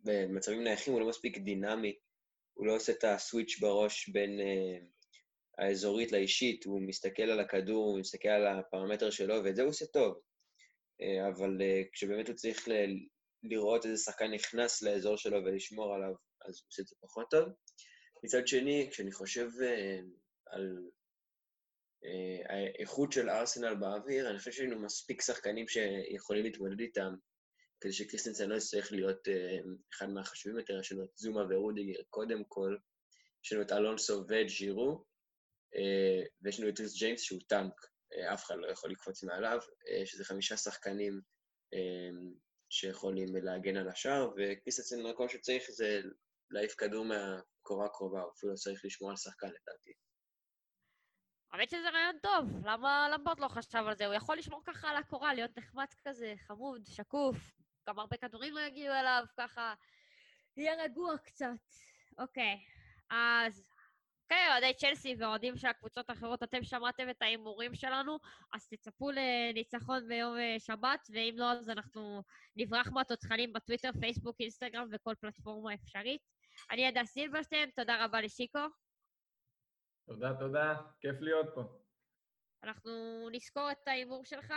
[0.00, 1.98] במצבים נייחים הוא לא מספיק דינמי,
[2.54, 4.86] הוא לא עושה את הסוויץ' בראש בין אה,
[5.58, 9.86] האזורית לאישית, הוא מסתכל על הכדור, הוא מסתכל על הפרמטר שלו, ואת זה הוא עושה
[9.86, 10.20] טוב.
[11.00, 13.06] אה, אבל אה, כשבאמת הוא צריך ל-
[13.42, 16.14] לראות איזה שחקן נכנס לאזור שלו ולשמור עליו,
[16.48, 17.48] אז הוא עושה את זה פחות טוב.
[18.24, 19.98] מצד שני, כשאני חושב אה,
[20.46, 20.76] על
[22.48, 27.14] האיכות של ארסנל באוויר, אני חושב שהיינו מספיק שחקנים שיכולים להתמודד איתם,
[27.80, 29.28] כדי שקריסטנסן לא יצטרך להיות
[29.94, 32.76] אחד מהחשובים יותר, יש לנו את זומה ורודיגר קודם כל,
[33.44, 35.04] יש לנו את אלונסו וג'ירו,
[36.42, 37.72] ויש לנו את ריס ג'יימס שהוא טנק.
[38.16, 39.58] אה, אף אחד לא יכול לקפוץ מעליו,
[39.88, 41.20] אה, שזה חמישה שחקנים
[41.74, 42.10] אה,
[42.70, 46.00] שיכולים להגן על השער, וקריסטנסן רק כל שצריך זה
[46.50, 49.92] להעיף כדור מהקורה הקרובה, הוא אפילו לא צריך לשמור על שחקן לדעתי.
[51.52, 54.06] האמת שזה רעיון טוב, למה למבורד לא חשב על זה?
[54.06, 57.36] הוא יכול לשמור ככה על הקורה, להיות נחמד כזה, חמוד, שקוף,
[57.88, 59.74] גם הרבה כדורים לא יגיעו אליו, ככה,
[60.56, 61.46] יהיה רגוע קצת.
[62.18, 62.58] אוקיי,
[63.10, 63.64] אז
[64.28, 68.18] כן, אוהדי צ'לסי ואוהדים של הקבוצות האחרות, אתם שמעתם את ההימורים שלנו,
[68.52, 72.22] אז תצפו לניצחון ביום אה, שבת, ואם לא, אז אנחנו
[72.56, 76.20] נברח מהתותחנים בטוויטר, פייסבוק, אינסטגרם וכל פלטפורמה אפשרית.
[76.70, 78.58] אני עדה סילברשטיין, תודה רבה לשיקו.
[80.06, 81.62] תודה, תודה, כיף להיות פה.
[82.62, 82.92] אנחנו
[83.32, 84.52] נזכור את ההימור שלך,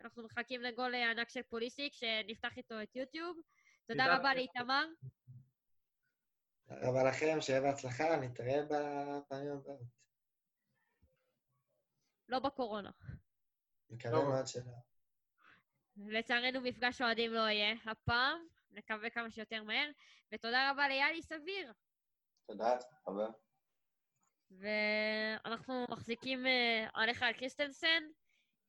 [0.00, 3.36] אנחנו מחכים לגול ענק של פוליסיק, שנפתח איתו את יוטיוב.
[3.88, 4.86] תודה רבה לאיתמר.
[6.70, 9.80] תודה רבה לכם, שיהיה בהצלחה, נתראה בפעמים הבאות.
[12.28, 12.90] לא בקורונה.
[13.90, 14.28] מקווה לא.
[14.28, 14.72] מאוד שלא.
[15.96, 19.90] לצערנו מפגש אוהדים לא יהיה הפעם, נקווה כמה שיותר מהר,
[20.32, 21.72] ותודה רבה ליאלי סביר.
[22.46, 23.28] תודה, חבר.
[24.50, 28.02] ואנחנו מחזיקים אה, עליך על קריסטנסן,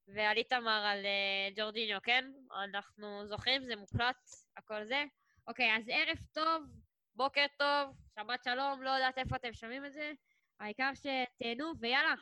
[0.08, 2.32] ועל איתמר על אה, ג'ורדיניו, כן?
[2.64, 5.04] אנחנו זוכרים, זה מוקלט, הכל זה.
[5.47, 6.64] אוקיי, אז ערב טוב,
[7.24, 10.11] בוקר טוב, שבת שלום, לא יודעת איפה אתם שומעים את זה,
[10.59, 12.13] העיקר שתהנו, ויאללה,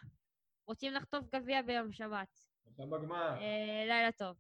[0.68, 2.40] רוצים לחטוף גביע ביום שבת.
[2.80, 3.38] בגמר.
[3.42, 4.36] אה, לילה טוב.